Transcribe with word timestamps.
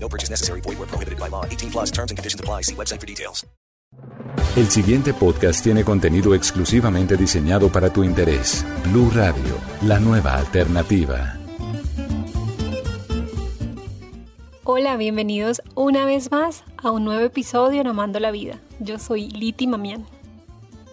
No 0.00 0.08
purchase 0.08 0.30
necessary. 0.30 0.60
Void 0.62 0.78
where 0.78 0.88
prohibited 0.88 1.18
by 1.18 1.28
law. 1.28 1.44
18 1.44 1.70
plus 1.70 1.90
terms 1.90 2.10
and 2.10 2.16
conditions 2.16 2.40
apply. 2.40 2.62
See 2.62 2.74
website 2.74 3.00
for 3.00 3.06
details. 3.06 3.46
El 4.56 4.68
siguiente 4.68 5.14
podcast 5.14 5.62
tiene 5.62 5.84
contenido 5.84 6.34
exclusivamente 6.34 7.16
diseñado 7.16 7.70
para 7.70 7.92
tu 7.92 8.02
interés. 8.02 8.64
Blue 8.90 9.10
Radio, 9.14 9.56
la 9.82 10.00
nueva 10.00 10.34
alternativa. 10.34 11.38
Hola, 14.64 14.96
bienvenidos 14.96 15.62
una 15.74 16.04
vez 16.04 16.30
más 16.30 16.64
a 16.76 16.90
un 16.90 17.04
nuevo 17.04 17.24
episodio 17.24 17.80
en 17.80 17.86
Amando 17.86 18.20
la 18.20 18.30
Vida. 18.30 18.60
Yo 18.80 18.98
soy 18.98 19.30
Liti 19.30 19.66
Mamián. 19.66 20.06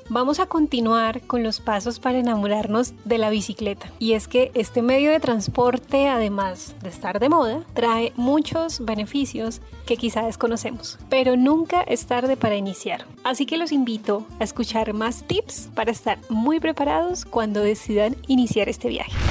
Vamos 0.07 0.39
a 0.39 0.45
continuar 0.45 1.21
con 1.21 1.41
los 1.41 1.59
pasos 1.59 1.99
para 1.99 2.19
enamorarnos 2.19 2.93
de 3.05 3.17
la 3.17 3.31
bicicleta. 3.31 3.91
Y 3.97 4.13
es 4.13 4.27
que 4.27 4.51
este 4.53 4.83
medio 4.83 5.09
de 5.09 5.19
transporte, 5.19 6.07
además 6.07 6.75
de 6.83 6.89
estar 6.89 7.19
de 7.19 7.27
moda, 7.27 7.63
trae 7.73 8.13
muchos 8.15 8.85
beneficios 8.85 9.61
que 9.87 9.97
quizá 9.97 10.21
desconocemos. 10.21 10.99
Pero 11.09 11.35
nunca 11.37 11.81
es 11.81 12.05
tarde 12.05 12.37
para 12.37 12.55
iniciar. 12.55 13.05
Así 13.23 13.47
que 13.47 13.57
los 13.57 13.71
invito 13.71 14.27
a 14.39 14.43
escuchar 14.43 14.93
más 14.93 15.23
tips 15.23 15.69
para 15.73 15.91
estar 15.91 16.19
muy 16.29 16.59
preparados 16.59 17.25
cuando 17.25 17.61
decidan 17.61 18.15
iniciar 18.27 18.69
este 18.69 18.89
viaje 18.89 19.24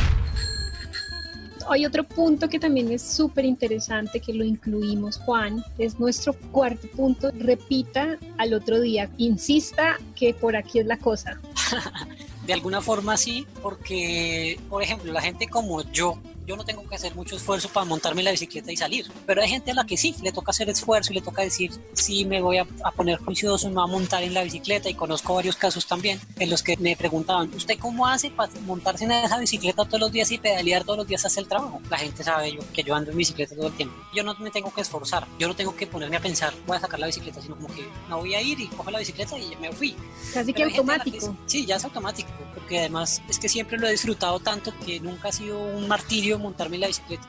hay 1.71 1.87
otro 1.87 2.05
punto 2.05 2.49
que 2.49 2.59
también 2.59 2.91
es 2.93 3.03
súper 3.03 3.45
interesante 3.45 4.21
que 4.21 4.33
lo 4.33 4.45
incluimos, 4.45 5.19
Juan, 5.19 5.65
es 5.79 5.99
nuestro 5.99 6.35
cuarto 6.53 6.89
punto. 6.89 7.31
Repita 7.39 8.19
al 8.39 8.55
otro 8.55 8.81
día, 8.81 9.11
insista 9.19 9.99
que 10.15 10.35
por 10.35 10.57
aquí 10.57 10.79
es 10.79 10.87
la 10.87 10.99
cosa. 10.99 11.41
de 12.47 12.53
alguna 12.53 12.81
forma 12.81 13.17
sí, 13.17 13.47
porque, 13.63 14.59
por 14.69 14.83
ejemplo, 14.83 15.13
la 15.13 15.21
gente 15.21 15.49
como 15.49 15.83
yo, 15.93 16.19
yo 16.47 16.57
no 16.57 16.65
tengo 16.65 16.87
que 16.87 16.95
hacer 16.95 17.15
mucho 17.15 17.37
esfuerzo 17.37 17.69
para 17.69 17.87
montarme 17.87 18.23
la 18.23 18.31
bicicleta 18.31 18.71
y 18.71 18.77
salir. 18.77 19.11
Pero 19.27 19.43
hay 19.43 19.49
gente 19.49 19.71
a 19.71 19.75
la 19.75 19.85
que 19.85 19.97
sí, 19.97 20.15
le 20.23 20.33
toca 20.33 20.51
hacer 20.51 20.69
esfuerzo 20.69 21.13
y 21.13 21.17
le 21.17 21.23
toca 21.23 21.43
decir, 21.43 21.73
sí, 21.93 22.25
me 22.25 22.41
voy 22.41 22.59
a, 22.59 22.67
poner 22.97 23.19
juicioso, 23.19 23.69
me 23.69 23.75
voy 23.77 23.85
a 23.85 23.87
montar 23.87 24.23
en 24.23 24.35
la 24.35 24.43
bicicleta. 24.43 24.89
Y 24.89 24.95
conozco 24.95 25.35
varios 25.35 25.57
casos 25.57 25.87
también 25.87 26.21
en 26.39 26.51
los 26.51 26.63
que 26.63 26.77
me 26.77 26.97
preguntaban, 26.97 27.51
¿usted 27.55 27.79
cómo 27.79 28.07
hace 28.07 28.31
para 28.31 28.53
montarse 28.61 29.05
en 29.05 29.13
esa 29.13 29.39
bicicleta 29.39 29.85
todos 29.85 30.01
los 30.01 30.13
días 30.13 30.31
y 30.31 30.39
pedalear 30.39 30.85
todos 30.85 30.99
los 30.99 31.07
días 31.07 31.25
hasta 31.25 31.41
el 31.41 31.49
trabajo? 31.49 31.81
La 31.91 31.99
gente 31.99 32.23
sabe 32.23 32.53
yo, 32.53 32.61
que 32.73 32.83
yo 32.83 32.95
ando 32.95 33.11
en 33.11 33.17
bicicleta 33.17 33.55
todo 33.55 33.69
el 33.69 33.75
tiempo. 33.75 33.95
Yo 34.15 34.23
no 34.23 34.35
me 34.37 34.51
tengo 34.51 34.73
que 34.73 34.83
esforzar, 34.83 35.27
yo 35.39 35.49
no 35.49 35.57
tengo 35.57 35.75
que 35.75 35.87
ponerme 35.87 36.17
a 36.17 36.21
pensar, 36.21 36.53
voy 36.67 36.77
a 36.77 36.81
sacar 36.81 37.01
la 37.01 37.07
bicicleta, 37.07 37.41
sino 37.41 37.57
como 37.57 37.69
que 37.69 37.87
no 38.09 38.19
voy 38.19 38.35
a 38.35 38.43
ir 38.43 38.61
y 38.61 38.69
cojo 38.69 38.91
la 38.91 38.99
bicicleta 38.99 39.39
y 39.39 39.57
me 39.57 39.73
fui. 39.73 39.97
Casi 40.33 40.53
que 40.53 40.65
automático. 40.65 41.37
sí, 41.47 41.65
ya 41.65 41.77
es 41.77 41.85
automático, 41.85 42.31
porque 42.55 42.81
además 42.81 43.23
es 43.29 43.39
que 43.39 43.49
siempre 43.49 43.79
lo 43.79 43.87
he 43.87 43.93
disfrutado 43.93 44.39
tanto 44.41 44.73
que 44.85 45.01
nunca 45.01 45.29
ha 45.29 45.33
sido 45.33 45.59
un 45.59 45.89
martirio 45.89 46.34
montarme 46.39 46.79
la 46.79 46.87
bicicleta. 46.87 47.27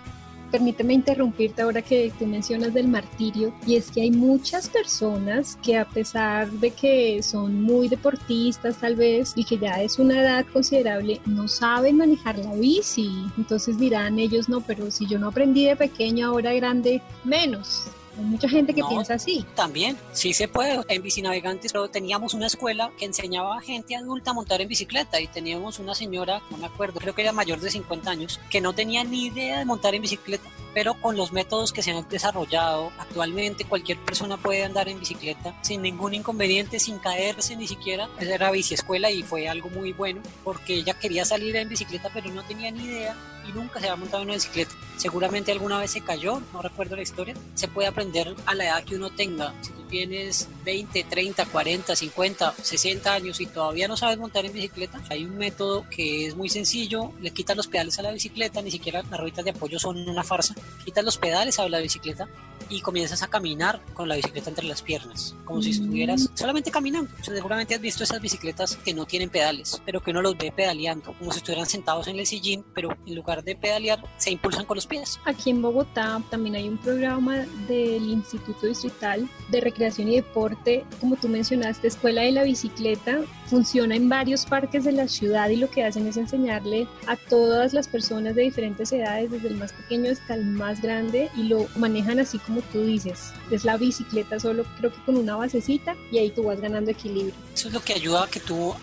Permíteme 0.52 0.94
interrumpirte 0.94 1.61
ahora 1.61 1.81
que 1.81 2.14
tú 2.17 2.25
mencionas 2.25 2.73
del 2.73 2.88
martirio 2.88 3.53
y 3.66 3.75
es 3.75 3.92
que 3.92 4.02
hay 4.02 4.12
muchas 4.12 4.70
personas 4.70 5.58
que 5.62 5.78
a 5.78 5.86
pesar 5.86 6.50
de 6.50 6.72
que 6.72 7.22
son 7.23 7.62
muy 7.62 7.89
deportistas 7.89 8.78
tal 8.78 8.95
vez 8.95 9.34
y 9.36 9.44
que 9.44 9.58
ya 9.58 9.81
es 9.81 10.00
una 10.00 10.22
edad 10.22 10.45
considerable 10.53 11.20
no 11.25 11.47
saben 11.47 11.97
manejar 11.97 12.38
la 12.38 12.53
bici. 12.53 13.09
Entonces 13.38 13.78
dirán 13.78 14.19
ellos 14.19 14.47
no, 14.47 14.62
pero 14.62 14.91
si 14.91 15.08
yo 15.08 15.19
no 15.19 15.29
aprendí 15.29 15.66
de 15.66 15.75
pequeño 15.75 16.28
ahora 16.28 16.53
grande, 16.53 17.02
menos. 17.24 17.88
Hay 18.18 18.24
mucha 18.24 18.48
gente 18.48 18.74
que 18.74 18.84
piensa 18.84 19.16
así. 19.16 19.46
También, 19.56 19.98
sí 20.14 20.34
se 20.34 20.48
puede. 20.48 20.80
En 20.88 21.02
Bicinavegantes 21.02 21.74
teníamos 21.92 22.34
una 22.34 22.48
escuela 22.48 22.92
que 22.98 23.06
enseñaba 23.06 23.58
a 23.58 23.62
gente 23.62 23.96
adulta 23.96 24.31
a 24.31 24.34
montar 24.34 24.62
en 24.62 24.68
bicicleta 24.68 25.20
y 25.20 25.28
teníamos 25.28 25.80
una 25.80 25.96
señora, 25.96 26.42
no 26.50 26.58
me 26.58 26.68
acuerdo, 26.68 27.00
creo 27.00 27.14
que 27.14 27.22
era 27.22 27.31
mayor 27.31 27.59
de 27.59 27.70
50 27.70 28.09
años, 28.09 28.40
que 28.50 28.62
no 28.62 28.74
tenía 28.74 29.03
ni 29.03 29.26
idea 29.26 29.59
de 29.59 29.66
montar 29.66 29.96
en 29.96 30.02
bicicleta. 30.02 30.50
Pero 30.74 30.94
con 30.96 31.16
los 31.16 31.31
métodos 31.31 31.72
que 31.72 31.81
se 31.81 31.92
han 31.92 32.08
desarrollado 32.09 32.92
actualmente, 33.00 33.64
cualquier 33.64 33.98
persona 34.00 34.38
puede 34.38 34.66
andar 34.66 34.90
en 34.90 35.00
bicicleta 35.00 35.58
sin 35.62 35.82
ningún 35.82 36.14
inconveniente, 36.14 36.80
sin 36.80 37.00
caerse 37.00 37.56
ni 37.56 37.68
siquiera. 37.68 38.09
Era 38.20 38.52
biciescuela 38.52 39.09
y 39.09 39.24
fue 39.24 39.47
algo 39.47 39.70
muy 39.70 39.94
bueno 39.94 40.22
porque 40.44 40.76
ella 40.76 40.94
quería 40.94 41.24
salir 41.24 41.56
en 41.56 41.70
bicicleta 41.70 42.09
pero 42.14 42.30
no 42.30 42.44
tenía 42.44 42.72
ni 42.72 42.84
idea 42.84 43.16
y 43.47 43.51
nunca 43.51 43.79
se 43.79 43.88
había 43.88 43.95
montado 43.95 44.23
en 44.23 44.29
una 44.29 44.35
bicicleta. 44.35 44.73
Seguramente 44.97 45.51
alguna 45.51 45.79
vez 45.79 45.91
se 45.91 46.01
cayó, 46.01 46.41
no 46.53 46.61
recuerdo 46.61 46.95
la 46.95 47.01
historia. 47.01 47.35
Se 47.53 47.67
puede 47.67 47.88
aprender 47.88 48.33
a 48.45 48.56
la 48.56 48.66
edad 48.66 48.83
que 48.83 48.95
uno 48.95 49.09
tenga. 49.09 49.53
Si 49.61 49.72
tú 49.72 49.83
tienes 49.83 50.47
20, 50.63 51.03
30, 51.03 51.45
40, 51.45 51.95
50, 51.95 52.53
60 52.61 53.13
años 53.13 53.41
y 53.41 53.45
todavía 53.45 53.88
no 53.88 53.97
sabes 53.97 54.17
montar 54.17 54.45
en 54.45 54.53
bicicleta, 54.53 55.01
hay 55.09 55.25
un 55.25 55.38
método 55.38 55.85
que 55.89 56.28
es 56.28 56.35
muy 56.35 56.50
sencillo. 56.50 57.11
Le 57.22 57.31
quitas 57.31 57.57
los 57.57 57.67
pedales 57.67 58.00
a 58.00 58.03
la 58.03 58.11
bicicleta, 58.11 58.61
ni 58.61 58.72
siquiera 58.72 59.03
las 59.03 59.19
rueditas 59.19 59.45
de 59.45 59.51
apoyo 59.51 59.79
son 59.79 59.97
una 60.09 60.23
farsa. 60.23 60.55
Quitas 60.84 61.03
los 61.03 61.17
pedales 61.17 61.59
a 61.59 61.67
la 61.67 61.79
bicicleta 61.79 62.28
y 62.70 62.81
comienzas 62.81 63.24
a 63.24 63.28
caminar 63.28 63.81
con 63.94 64.08
la 64.08 64.16
bicicleta 64.16 64.50
entre 64.50 64.66
las 64.66 64.81
piernas, 64.81 65.36
como 65.46 65.62
si 65.62 65.72
estuvieras 65.72 66.24
mm. 66.24 66.38
solamente 66.38 66.72
caminando. 66.72 67.12
seguramente 67.22 67.76
has 67.76 67.81
visto 67.81 68.03
esas 68.03 68.22
bicicletas 68.22 68.76
que 68.78 68.94
no 68.94 69.06
tienen 69.06 69.30
pedales, 69.30 69.81
pero 69.86 70.02
que 70.02 70.12
uno 70.12 70.22
los 70.22 70.38
ve 70.38 70.52
pedaleando, 70.56 71.14
como 71.18 71.31
si 71.31 71.40
estuvieran 71.40 71.66
sentados 71.66 72.08
en 72.08 72.20
el 72.20 72.26
sillín, 72.26 72.66
pero 72.74 72.96
en 73.06 73.16
lugar 73.16 73.44
de 73.44 73.56
pedalear, 73.56 74.03
se 74.18 74.31
impulsan 74.31 74.66
con 74.66 74.76
los 74.76 74.88
pies. 74.88 75.20
Aquí 75.26 75.50
en 75.50 75.62
Bogotá 75.62 76.22
también 76.30 76.56
hay 76.56 76.68
un 76.68 76.78
programa 76.78 77.46
del 77.68 78.03
Instituto 78.09 78.68
Distrital 78.68 79.30
de 79.50 79.62
Recreación 79.62 80.09
y 80.09 80.16
Deporte, 80.16 80.86
como 81.00 81.16
tú 81.16 81.28
mencionaste, 81.28 81.88
Escuela 81.88 82.22
de 82.22 82.32
la 82.32 82.44
Bicicleta, 82.44 83.22
funciona 83.47 83.96
en 83.96 84.09
varios 84.09 84.46
parques 84.46 84.84
de 84.84 84.92
la 84.92 85.08
ciudad 85.08 85.50
y 85.50 85.58
lo 85.58 85.70
que 85.70 85.84
hacen 85.84 86.08
es 86.08 86.18
enseñarle 86.18 86.88
a 87.08 87.16
todas 87.16 87.74
las 87.74 87.88
personas 87.88 88.36
de 88.36 88.44
diferentes 88.44 88.92
edades, 88.92 89.32
desde 89.32 89.50
el 89.50 89.58
más 89.58 89.74
pequeño 89.74 90.12
hasta 90.12 90.36
el 90.36 90.46
más 90.46 90.82
grande, 90.82 91.30
y 91.36 91.44
lo 91.44 91.68
manejan 91.76 92.20
así 92.20 92.40
como 92.40 92.54
tú 92.61 92.83
dices. 92.83 93.31
Es 93.51 93.66
la 93.66 93.77
bicicleta 93.77 94.39
solo 94.39 94.66
creo 94.77 94.91
que 94.91 95.01
con 95.03 95.17
una 95.17 95.35
basecita 95.35 95.95
y 96.11 96.17
ahí 96.17 96.29
tú 96.29 96.43
vas 96.43 96.59
ganando 96.59 96.91
equilibrio. 96.91 97.33
Eso 97.53 97.67
es 97.67 97.73
lo 97.73 97.81
que 97.81 97.93
ayuda 97.93 98.23
a 98.23 98.27
que 98.27 98.39
tú 98.39 98.73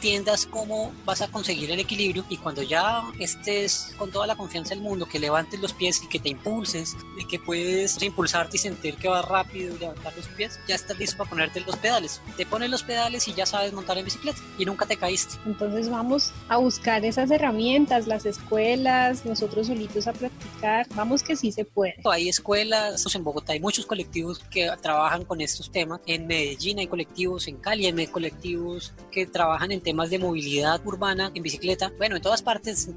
entiendas 0.00 0.46
cómo 0.46 0.92
vas 1.04 1.20
a 1.20 1.28
conseguir 1.28 1.70
el 1.70 1.78
equilibrio 1.78 2.24
y 2.30 2.38
cuando 2.38 2.62
ya 2.62 3.02
estés 3.18 3.92
con 3.98 4.10
toda 4.10 4.26
la 4.26 4.34
confianza 4.34 4.70
del 4.70 4.82
mundo, 4.82 5.04
que 5.04 5.18
levantes 5.18 5.60
los 5.60 5.74
pies 5.74 6.02
y 6.02 6.08
que 6.08 6.18
te 6.18 6.30
impulses, 6.30 6.96
y 7.18 7.26
que 7.26 7.38
puedes 7.38 8.02
impulsarte 8.02 8.56
y 8.56 8.60
sentir 8.60 8.96
que 8.96 9.08
vas 9.08 9.22
rápido 9.26 9.76
y 9.76 9.78
levantar 9.78 10.16
los 10.16 10.26
pies, 10.28 10.58
ya 10.66 10.74
estás 10.74 10.98
listo 10.98 11.18
para 11.18 11.28
ponerte 11.28 11.60
los 11.60 11.76
pedales. 11.76 12.22
Te 12.38 12.46
pones 12.46 12.70
los 12.70 12.82
pedales 12.82 13.28
y 13.28 13.34
ya 13.34 13.44
sabes 13.44 13.74
montar 13.74 13.98
en 13.98 14.06
bicicleta 14.06 14.38
y 14.56 14.64
nunca 14.64 14.86
te 14.86 14.96
caíste. 14.96 15.34
Entonces 15.44 15.90
vamos 15.90 16.32
a 16.48 16.56
buscar 16.56 17.04
esas 17.04 17.30
herramientas, 17.30 18.06
las 18.06 18.24
escuelas, 18.24 19.26
nosotros 19.26 19.66
solitos 19.66 20.06
a 20.06 20.14
practicar. 20.14 20.86
Vamos 20.94 21.22
que 21.22 21.36
sí 21.36 21.52
se 21.52 21.66
puede. 21.66 21.96
Hay 22.10 22.30
escuelas 22.30 23.04
en 23.14 23.22
Bogotá, 23.22 23.52
hay 23.52 23.60
muchos 23.60 23.84
colectivos 23.84 24.38
que 24.50 24.70
trabajan 24.80 25.26
con 25.26 25.42
estos 25.42 25.70
temas. 25.70 26.00
En 26.06 26.26
Medellín 26.26 26.78
hay 26.78 26.86
colectivos, 26.86 27.46
en 27.48 27.58
Cali 27.58 27.84
hay 27.84 28.06
colectivos 28.06 28.94
que 29.10 29.26
trabajan 29.26 29.72
en 29.72 29.82
temas 29.82 29.89
de 30.10 30.18
movilidad 30.18 30.80
urbana 30.84 31.30
en 31.34 31.42
bicicleta. 31.42 31.92
Bueno, 31.98 32.16
en 32.16 32.22
todas 32.22 32.42
partes, 32.42 32.88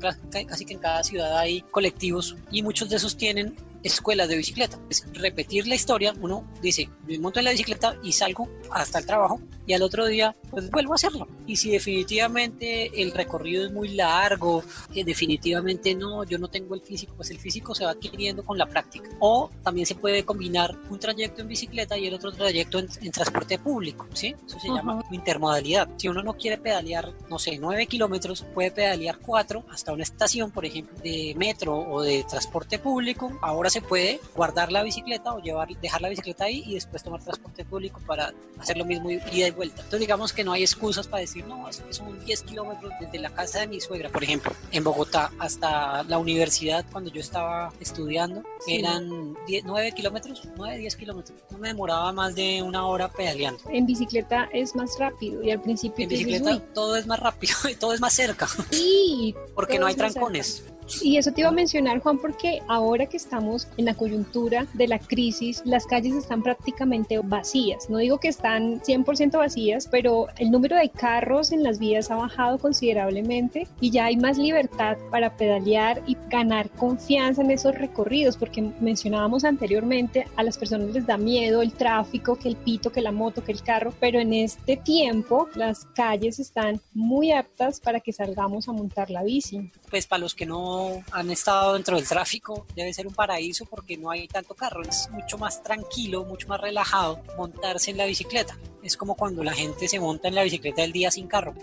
casi 0.48 0.66
que 0.66 0.74
en 0.74 0.80
cada 0.80 1.04
ciudad 1.04 1.38
hay 1.38 1.62
colectivos 1.72 2.36
y 2.52 2.64
muchos 2.64 2.90
de 2.90 2.98
esos 2.98 3.18
tienen 3.18 3.56
escuelas 3.84 4.28
de 4.28 4.38
bicicleta. 4.38 4.80
Es 4.90 5.06
repetir 5.14 5.68
la 5.68 5.76
historia, 5.76 6.14
uno 6.20 6.48
dice, 6.62 6.90
me 7.08 7.20
monto 7.20 7.40
en 7.40 7.46
la 7.46 7.52
bicicleta 7.52 7.98
y 8.04 8.12
salgo 8.12 8.50
hasta 8.72 9.00
el 9.00 9.06
trabajo 9.06 9.40
y 9.66 9.74
al 9.74 9.82
otro 9.82 10.06
día 10.06 10.36
pues 10.50 10.70
vuelvo 10.70 10.94
a 10.94 10.96
hacerlo. 10.96 11.28
Y 11.48 11.56
si 11.56 11.72
definitivamente 11.72 13.02
el 13.02 13.12
recorrido 13.12 13.66
es 13.66 13.72
muy 13.72 13.90
largo, 13.90 14.64
eh, 14.94 15.04
definitivamente 15.04 15.96
no, 15.96 16.24
yo 16.24 16.38
no 16.38 16.48
tengo 16.48 16.76
el 16.76 16.82
físico, 16.82 17.14
pues 17.16 17.32
el 17.32 17.40
físico 17.40 17.74
se 17.74 17.86
va 17.86 17.92
adquiriendo 17.92 18.44
con 18.44 18.58
la 18.58 18.68
práctica. 18.68 19.10
O 19.20 19.50
también 19.64 19.86
se 19.86 19.96
puede 19.96 20.24
combinar 20.24 20.78
un 20.90 21.00
trayecto 21.00 21.42
en 21.42 21.48
bicicleta 21.48 21.98
y 21.98 22.08
el 22.08 22.14
otro 22.14 22.32
trayecto 22.32 22.80
en, 22.80 23.12
transporte 23.12 23.60
público, 23.60 24.08
¿sí? 24.14 24.36
Eso 24.46 24.60
se 24.60 24.68
llama 24.68 25.04
intermodalidad. 25.12 25.90
Si 25.98 26.08
uno 26.08 26.24
no 26.24 26.34
quiere 26.34 26.58
pedalear, 26.58 27.14
no 27.30 27.40
sé, 27.40 27.58
9 27.58 27.86
kilómetros, 27.88 28.46
puede 28.54 28.72
pedalear 28.72 29.20
4 29.20 29.66
hasta 29.72 29.94
una 29.94 30.04
estación, 30.04 30.52
por 30.52 30.66
ejemplo, 30.66 30.98
de 31.04 31.34
metro 31.38 31.78
o 31.78 32.02
de 32.02 32.24
transporte 32.24 32.80
público. 32.80 33.38
Ahora 33.42 33.70
se 33.74 33.82
puede 33.82 34.20
guardar 34.36 34.72
la 34.72 34.84
bicicleta 34.84 35.34
o 35.34 35.40
llevar, 35.40 35.68
dejar 35.82 36.02
la 36.02 36.10
bicicleta 36.10 36.46
ahí 36.46 36.64
y 36.66 36.76
después 36.76 37.02
tomar 37.04 37.24
transporte 37.24 37.66
público 37.66 38.00
para 38.06 38.32
hacer 38.60 38.78
lo 38.78 38.86
mismo 38.86 39.10
ida 39.10 39.48
y 39.48 39.52
vuelta. 39.52 39.78
Entonces 39.78 40.00
digamos 40.00 40.32
que 40.32 40.44
no 40.44 40.54
hay 40.54 40.62
excusas 40.62 41.08
para 41.08 41.22
decir 41.22 41.46
no, 41.48 41.68
es 41.68 41.80
que 41.80 41.92
son 41.92 42.24
10 42.24 42.44
kilómetros 42.44 42.94
desde 43.00 43.18
la 43.18 43.32
casa 43.32 43.62
de 43.62 43.68
mi 43.68 43.82
suegra, 43.82 44.10
por 44.10 44.24
ejemplo, 44.24 44.52
en 44.72 44.84
Bogotá 44.84 45.32
hasta 45.40 46.04
la 46.04 46.20
universidad 46.20 46.86
cuando 46.92 47.10
yo 47.10 47.20
estaba 47.20 47.74
estudiando, 47.80 48.44
eran 48.68 49.36
10, 49.48 49.64
9 49.66 49.92
kilómetros, 49.94 50.48
9, 50.56 50.78
10 50.78 50.96
kilómetros. 50.96 51.40
No 51.50 51.58
me 51.58 51.70
demoraba 51.70 52.14
más 52.14 52.36
de 52.36 52.62
una 52.62 52.86
hora 52.86 53.10
pedaleando. 53.12 53.64
En 53.70 53.88
bicicleta 53.88 54.50
es 54.54 54.76
más 54.76 55.00
rápido 55.00 55.42
y 55.42 55.50
al 55.50 55.62
principio 55.62 56.04
En 56.04 56.10
dices, 56.10 56.26
bicicleta 56.28 56.58
"Uy". 56.58 56.64
todo 56.76 56.96
es 56.96 57.08
más 57.08 57.20
rápido 57.20 57.56
y 57.72 57.76
todo 57.76 57.94
es 57.94 58.00
más 58.00 58.14
cerca, 58.14 58.48
Sí, 58.70 59.34
porque 59.56 59.80
no 59.80 59.88
hay 59.88 59.96
trancones. 59.96 60.64
Y 61.02 61.18
eso 61.18 61.32
te 61.32 61.42
iba 61.42 61.50
a 61.50 61.54
mencionar, 61.54 62.00
Juan, 62.00 62.18
porque 62.18 62.62
ahora 62.68 63.06
que 63.06 63.18
estamos 63.18 63.68
en 63.78 63.86
la 63.86 63.94
coyuntura 63.94 64.68
de 64.74 64.88
la 64.88 65.00
crisis, 65.00 65.62
las 65.66 65.86
calles 65.86 66.16
están 66.16 66.44
prácticamente 66.44 67.20
vacías. 67.20 67.90
No 67.90 67.98
digo 67.98 68.20
que 68.20 68.28
están 68.28 68.82
100% 68.82 69.38
vacías, 69.38 69.88
pero 69.90 70.28
el 70.38 70.52
número 70.52 70.76
de 70.76 70.90
carros 70.90 71.52
en 71.52 71.64
las 71.64 71.80
vías 71.80 72.12
ha 72.12 72.16
bajado 72.16 72.58
considerablemente 72.58 73.68
y 73.82 73.92
ya 73.92 74.06
hay 74.06 74.18
más 74.18 74.38
libertad 74.38 74.98
para 75.12 75.36
pedalear 75.36 76.02
y 76.08 76.18
ganar 76.30 76.70
confianza 76.70 77.42
en 77.42 77.52
esos 77.52 77.76
recorridos, 77.76 78.38
porque 78.38 78.62
mencionábamos 78.80 79.44
anteriormente, 79.44 80.28
a 80.36 80.44
las 80.44 80.58
personas 80.58 80.90
les 80.92 81.06
da 81.06 81.18
miedo 81.18 81.62
el 81.62 81.74
tráfico, 81.74 82.36
que 82.36 82.50
el 82.50 82.56
pito, 82.56 82.92
que 82.92 83.02
la 83.02 83.12
moto, 83.12 83.44
que 83.44 83.52
el 83.52 83.62
carro, 83.62 83.94
pero 84.00 84.20
en 84.20 84.34
este 84.34 84.78
tiempo 84.78 85.48
las 85.56 85.86
calles 85.86 86.40
están 86.40 86.82
muy 86.94 87.32
aptas 87.32 87.80
para 87.80 88.00
que 88.00 88.14
salgamos 88.14 88.68
a 88.68 88.74
montar 88.74 89.10
la 89.10 89.24
bici. 89.24 89.72
Pues 89.90 90.08
para 90.08 90.22
los 90.22 90.36
que 90.36 90.46
no 90.46 90.83
han 91.12 91.32
estado 91.32 91.74
dentro 91.74 91.96
del 91.96 92.08
tráfico, 92.08 92.66
debe 92.76 92.94
ser 92.94 93.08
un 93.08 93.14
paraíso 93.14 93.66
porque 93.66 93.98
no 93.98 94.10
hay 94.10 94.28
tanto 94.28 94.54
carro. 94.56 94.82
Es 94.84 95.10
mucho 95.12 95.38
más 95.38 95.62
tranquilo, 95.64 96.26
mucho 96.26 96.48
más 96.48 96.60
relajado 96.60 97.22
montarse 97.38 97.92
en 97.92 97.98
la 97.98 98.06
bicicleta. 98.06 98.58
Es 98.82 98.98
como 98.98 99.16
cuando 99.16 99.44
la 99.44 99.54
gente 99.54 99.88
se 99.88 100.00
monta 100.00 100.28
en 100.28 100.36
la 100.36 100.44
bicicleta 100.44 100.84
el 100.84 100.92
día 100.92 101.12
sin 101.12 101.28
carro. 101.28 101.54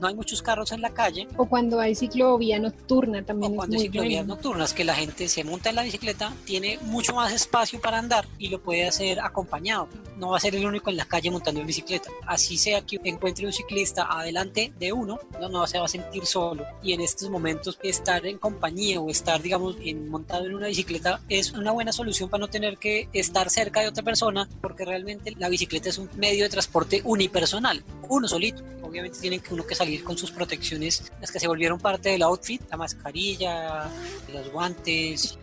No 0.00 0.08
hay 0.08 0.14
muchos 0.14 0.42
carros 0.42 0.72
en 0.72 0.80
la 0.80 0.90
calle, 0.90 1.26
O 1.36 1.46
cuando 1.46 1.80
hay 1.80 1.94
ciclovía 1.94 2.58
nocturna 2.58 3.22
también 3.22 3.52
o 3.52 3.54
es 3.54 3.56
cuando 3.56 3.76
hay 3.76 3.82
ciclovías 3.82 4.26
bueno. 4.26 4.34
nocturnas, 4.34 4.74
que 4.74 4.84
la 4.84 4.94
gente 4.94 5.28
se 5.28 5.44
monta 5.44 5.70
en 5.70 5.76
la 5.76 5.82
bicicleta, 5.82 6.32
tiene 6.44 6.78
mucho 6.82 7.14
más 7.14 7.32
espacio 7.32 7.80
para 7.80 7.98
andar 7.98 8.26
y 8.38 8.48
lo 8.48 8.60
puede 8.60 8.86
hacer 8.86 9.20
acompañado. 9.20 9.88
No 10.16 10.30
va 10.30 10.38
a 10.38 10.40
ser 10.40 10.54
el 10.54 10.66
único 10.66 10.90
en 10.90 10.96
la 10.96 11.04
calle 11.04 11.30
montando 11.30 11.60
en 11.60 11.66
bicicleta. 11.66 12.10
Así 12.26 12.56
sea 12.56 12.82
que 12.82 12.98
encuentre 13.04 13.46
un 13.46 13.52
ciclista 13.52 14.06
adelante 14.10 14.72
de 14.78 14.92
uno, 14.92 15.18
no, 15.40 15.48
no 15.48 15.66
se 15.66 15.78
va 15.78 15.86
a 15.86 15.88
sentir 15.88 16.26
solo. 16.26 16.64
Y 16.82 16.92
en 16.92 17.00
estos 17.00 17.30
momentos 17.30 17.78
estar 17.82 18.24
en 18.26 18.38
compañía 18.38 19.00
o 19.00 19.10
estar, 19.10 19.40
digamos, 19.40 19.76
en, 19.82 20.08
montado 20.08 20.46
en 20.46 20.54
una 20.54 20.68
bicicleta 20.68 21.20
es 21.28 21.52
una 21.52 21.72
buena 21.72 21.92
solución 21.92 22.28
para 22.28 22.40
no 22.40 22.48
tener 22.48 22.78
que 22.78 23.08
estar 23.12 23.50
cerca 23.50 23.80
de 23.80 23.88
otra 23.88 24.02
persona, 24.02 24.48
porque 24.60 24.84
realmente 24.84 25.34
la 25.38 25.48
bicicleta 25.48 25.88
es 25.88 25.98
un 25.98 26.08
medio 26.16 26.44
de 26.44 26.50
transporte 26.50 27.02
unipersonal, 27.04 27.82
uno 28.08 28.28
solito. 28.28 28.62
Obviamente 28.86 29.18
tienen 29.18 29.40
que 29.40 29.52
uno 29.52 29.66
que 29.66 29.74
salir 29.74 30.04
con 30.04 30.16
sus 30.16 30.30
protecciones, 30.30 31.12
las 31.20 31.30
que 31.30 31.40
se 31.40 31.48
volvieron 31.48 31.78
parte 31.78 32.10
del 32.10 32.22
outfit, 32.22 32.62
la 32.70 32.76
mascarilla, 32.76 33.88
los 34.32 34.50
guantes. 34.52 35.38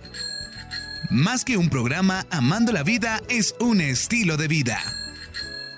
Más 1.09 1.43
que 1.43 1.57
un 1.57 1.69
programa, 1.69 2.25
Amando 2.29 2.71
la 2.71 2.83
Vida 2.83 3.21
es 3.29 3.55
un 3.59 3.81
estilo 3.81 4.37
de 4.37 4.47
vida. 4.47 4.79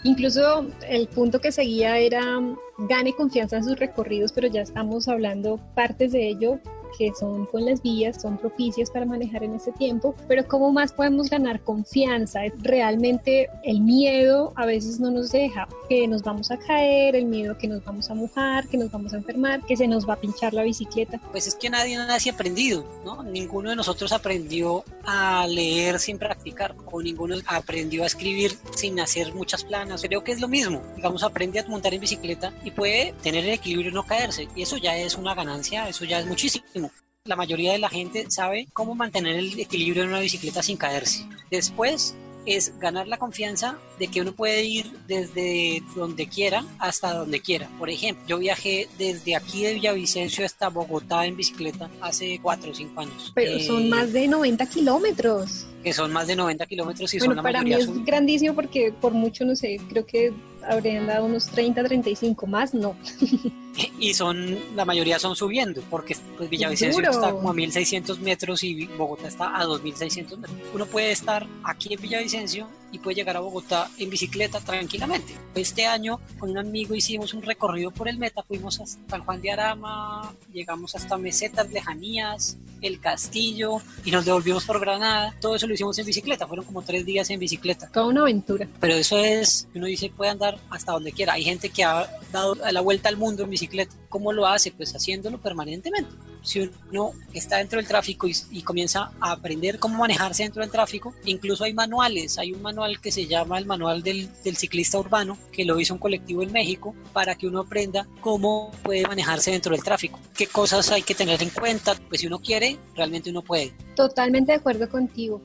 Incluso 0.04 0.68
el 0.88 1.08
punto 1.08 1.42
que 1.42 1.52
seguía 1.52 1.98
era 1.98 2.40
gane 2.78 3.14
confianza 3.14 3.58
en 3.58 3.64
sus 3.64 3.80
recorridos, 3.80 4.32
pero 4.34 4.48
ya 4.48 4.62
estamos 4.62 5.08
hablando 5.08 5.60
partes 5.74 6.12
de 6.12 6.30
ello 6.30 6.60
que 6.98 7.14
son 7.14 7.46
con 7.48 7.66
las 7.66 7.82
vías, 7.82 8.22
son 8.22 8.38
propicias 8.38 8.90
para 8.90 9.06
manejar 9.06 9.44
en 9.44 9.56
ese 9.56 9.72
tiempo, 9.72 10.16
pero 10.28 10.48
¿cómo 10.48 10.72
más 10.72 10.92
podemos 10.92 11.30
ganar 11.30 11.62
confianza? 11.62 12.42
Realmente 12.58 13.50
el 13.64 13.82
miedo 13.82 14.54
a 14.56 14.66
veces 14.66 15.00
no 15.00 15.12
nos 15.12 15.32
deja, 15.32 15.68
que 15.90 16.08
nos 16.08 16.24
vamos 16.24 16.52
a 16.52 16.58
caer, 16.58 17.16
el 17.16 17.26
miedo 17.26 17.58
que 17.58 17.68
nos 17.68 17.84
vamos 17.84 18.10
a 18.10 18.16
mojar, 18.16 18.68
que 18.68 18.78
nos 18.78 18.92
vamos 18.92 19.14
a 19.14 19.18
enfermar, 19.18 19.64
que 19.66 19.78
se 19.78 19.88
nos 19.88 20.08
va 20.08 20.14
a 20.14 20.18
pinchar 20.18 20.54
la 20.54 20.64
bicicleta. 20.64 21.20
Pues 21.32 21.48
es 21.48 21.56
que 21.56 21.70
nadie 21.70 21.98
nace 21.98 22.30
aprendido, 22.30 22.86
¿no? 23.04 23.24
Ninguno 23.24 23.70
de 23.70 23.76
nosotros 23.76 24.12
aprendió 24.12 24.84
a 25.04 25.46
leer 25.48 26.00
sin 26.00 26.18
practicar, 26.18 26.76
o 26.86 27.02
ninguno 27.02 27.36
aprendió 27.48 28.04
a 28.04 28.08
escribir 28.08 28.58
sin 28.76 29.00
hacer 29.00 29.34
muchas 29.34 29.64
planas. 29.64 30.02
Creo 30.02 30.24
que 30.24 30.32
es 30.32 30.42
lo 30.42 30.48
mismo. 30.48 30.82
Digamos, 30.96 31.24
aprende 31.24 31.60
a 31.60 31.68
montar 31.68 31.94
en 31.94 32.02
bicicleta 32.02 32.54
y 32.64 32.72
puede 32.72 33.14
tener 33.22 33.44
el 33.44 33.52
equilibrio 33.52 33.92
y 33.92 33.94
no 33.94 34.06
caerse. 34.06 34.48
Y 34.56 34.62
eso 34.62 34.78
ya 34.78 34.98
es 34.98 35.16
una 35.16 35.36
ganancia, 35.36 35.88
eso 35.88 36.06
ya 36.06 36.20
es 36.20 36.26
muchísimo. 36.26 36.85
La 37.28 37.36
mayoría 37.36 37.72
de 37.72 37.80
la 37.80 37.90
gente 37.90 38.28
sabe 38.30 38.68
cómo 38.72 38.94
mantener 38.94 39.36
el 39.38 39.60
equilibrio 39.60 40.04
en 40.04 40.10
una 40.10 40.20
bicicleta 40.20 40.62
sin 40.62 40.78
caerse. 40.78 41.26
Después 41.50 42.14
es 42.46 42.78
ganar 42.78 43.08
la 43.08 43.18
confianza 43.18 43.80
de 43.98 44.10
que 44.10 44.22
uno 44.22 44.32
puede 44.34 44.64
ir 44.64 44.92
desde 45.08 45.82
donde 45.96 46.28
quiera 46.28 46.64
hasta 46.78 47.16
donde 47.16 47.40
quiera. 47.42 47.68
Por 47.80 47.90
ejemplo, 47.90 48.24
yo 48.28 48.38
viajé 48.38 48.88
desde 49.00 49.36
aquí 49.36 49.64
de 49.64 49.74
Villavicencio 49.74 50.46
hasta 50.46 50.70
Bogotá 50.70 51.26
en 51.26 51.36
bicicleta 51.36 51.90
hace 52.00 52.38
4 52.44 52.70
o 52.70 52.76
5 52.76 53.02
años. 53.02 53.32
Pero 53.34 53.54
Eh, 53.58 53.64
son 53.64 53.90
más 53.90 54.14
de 54.14 54.28
90 54.28 54.68
kilómetros. 54.70 55.66
Que 55.84 55.94
son 55.94 56.14
más 56.14 56.28
de 56.28 56.36
90 56.36 56.68
kilómetros 56.68 57.12
y 57.12 57.18
son 57.18 57.30
Bueno, 57.30 57.42
la 57.42 57.50
para 57.50 57.64
mí 57.64 57.74
es 57.74 57.86
son- 57.86 58.06
grandísimo 58.06 58.54
porque 58.54 58.92
por 58.92 59.14
mucho, 59.14 59.46
no 59.46 59.56
sé, 59.56 59.82
creo 59.90 60.06
que 60.06 60.32
habrían 60.62 61.08
dado 61.08 61.26
unos 61.26 61.48
30, 61.48 61.84
35 61.84 62.46
más, 62.46 62.76
no. 62.76 62.96
y 64.00 64.14
son 64.14 64.58
la 64.76 64.86
mayoría 64.86 65.20
son 65.20 65.36
subiendo 65.36 65.82
porque 65.90 66.16
pues 66.38 66.50
Villavicencio 66.50 67.02
Duro. 67.02 67.12
está 67.12 67.32
como 67.32 67.50
a 67.50 67.54
1600 67.54 68.20
metros 68.20 68.64
y 68.64 68.86
Bogotá 68.86 69.28
está 69.28 69.60
a 69.60 69.66
2600 69.66 70.40
metros 70.40 70.60
uno 70.74 70.86
puede 70.86 71.12
estar 71.12 71.46
aquí 71.64 71.94
en 71.94 72.02
Villavicencio 72.02 72.68
y 72.92 73.00
puede 73.00 73.16
llegar 73.16 73.38
a 73.38 73.42
Bogotá 73.42 73.90
en 73.98 74.10
bicicleta 74.10 74.60
tranquilamente 74.62 75.34
este 75.56 75.86
año 75.86 76.20
con 76.40 76.52
un 76.52 76.58
amigo 76.58 76.96
hicimos 76.96 77.34
un 77.34 77.42
recorrido 77.42 77.92
por 77.92 78.08
el 78.08 78.18
Meta 78.18 78.44
fuimos 78.44 78.80
hasta 78.80 79.00
San 79.10 79.24
Juan 79.26 79.42
de 79.42 79.52
Arama 79.52 80.34
llegamos 80.54 80.96
hasta 80.96 81.18
mesetas 81.18 81.70
lejanías 81.72 82.58
el 82.82 83.00
castillo 83.00 83.82
y 84.04 84.12
nos 84.12 84.26
devolvimos 84.26 84.66
por 84.66 84.80
Granada 84.80 85.36
todo 85.42 85.56
eso 85.56 85.68
lo 85.68 85.74
hicimos 85.74 85.98
en 85.98 86.06
bicicleta 86.06 86.48
fueron 86.48 86.66
como 86.66 86.82
tres 86.82 87.06
días 87.06 87.30
en 87.30 87.40
bicicleta 87.40 87.90
Toda 87.92 88.08
una 88.08 88.22
aventura. 88.22 88.68
pero 88.80 88.94
eso 88.94 89.18
es, 89.18 89.68
uno 89.74 89.86
dice, 89.86 90.10
puede 90.10 90.32
andar 90.32 90.60
hasta 90.70 90.92
donde 90.92 91.12
quiera. 91.12 91.34
Hay 91.34 91.44
gente 91.44 91.70
que 91.70 91.84
ha 91.84 92.10
dado 92.32 92.56
la 92.56 92.82
vuelta 92.82 93.10
al 93.10 93.18
mundo 93.18 93.44
en 93.44 93.50
bicicleta. 93.66 93.96
¿Cómo 94.10 94.32
lo 94.32 94.48
hace? 94.48 94.72
Pues 94.72 94.96
haciéndolo 94.96 95.42
permanentemente. 95.42 96.12
Si 96.42 96.60
uno 96.60 97.12
está 97.34 97.58
dentro 97.58 97.80
del 97.80 97.88
tráfico 97.88 98.28
y, 98.28 98.36
y 98.52 98.62
comienza 98.62 99.12
a 99.20 99.32
aprender 99.32 99.80
cómo 99.80 99.98
manejarse 99.98 100.44
dentro 100.44 100.62
del 100.62 100.72
tráfico, 100.72 101.14
incluso 101.26 101.64
hay 101.64 101.74
manuales. 101.74 102.38
Hay 102.38 102.54
un 102.54 102.62
manual 102.62 103.02
que 103.02 103.12
se 103.12 103.26
llama 103.26 103.58
el 103.58 103.66
manual 103.66 104.04
del, 104.04 104.30
del 104.44 104.56
ciclista 104.56 105.00
urbano, 105.00 105.38
que 105.52 105.66
lo 105.66 105.80
hizo 105.80 105.94
un 105.94 106.00
colectivo 106.00 106.44
en 106.44 106.52
México, 106.52 106.96
para 107.14 107.36
que 107.36 107.48
uno 107.48 107.62
aprenda 107.62 108.08
cómo 108.22 108.72
puede 108.84 109.08
manejarse 109.08 109.52
dentro 109.52 109.74
del 109.74 109.84
tráfico. 109.84 110.20
¿Qué 110.36 110.48
cosas 110.48 110.92
hay 110.92 111.02
que 111.02 111.16
tener 111.16 111.42
en 111.42 111.50
cuenta? 111.50 111.96
Pues 112.08 112.22
si 112.22 112.28
uno 112.28 112.40
quiere, 112.40 112.78
realmente 112.96 113.32
uno 113.32 113.42
puede. 113.42 113.74
Totalmente 113.96 114.52
de 114.52 114.60
acuerdo 114.60 114.88
contigo. 114.90 115.42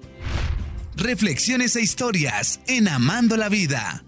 Reflexiones 0.96 1.76
e 1.76 1.80
historias 1.80 2.60
en 2.66 2.88
Amando 2.88 3.36
la 3.36 3.48
Vida. 3.48 4.04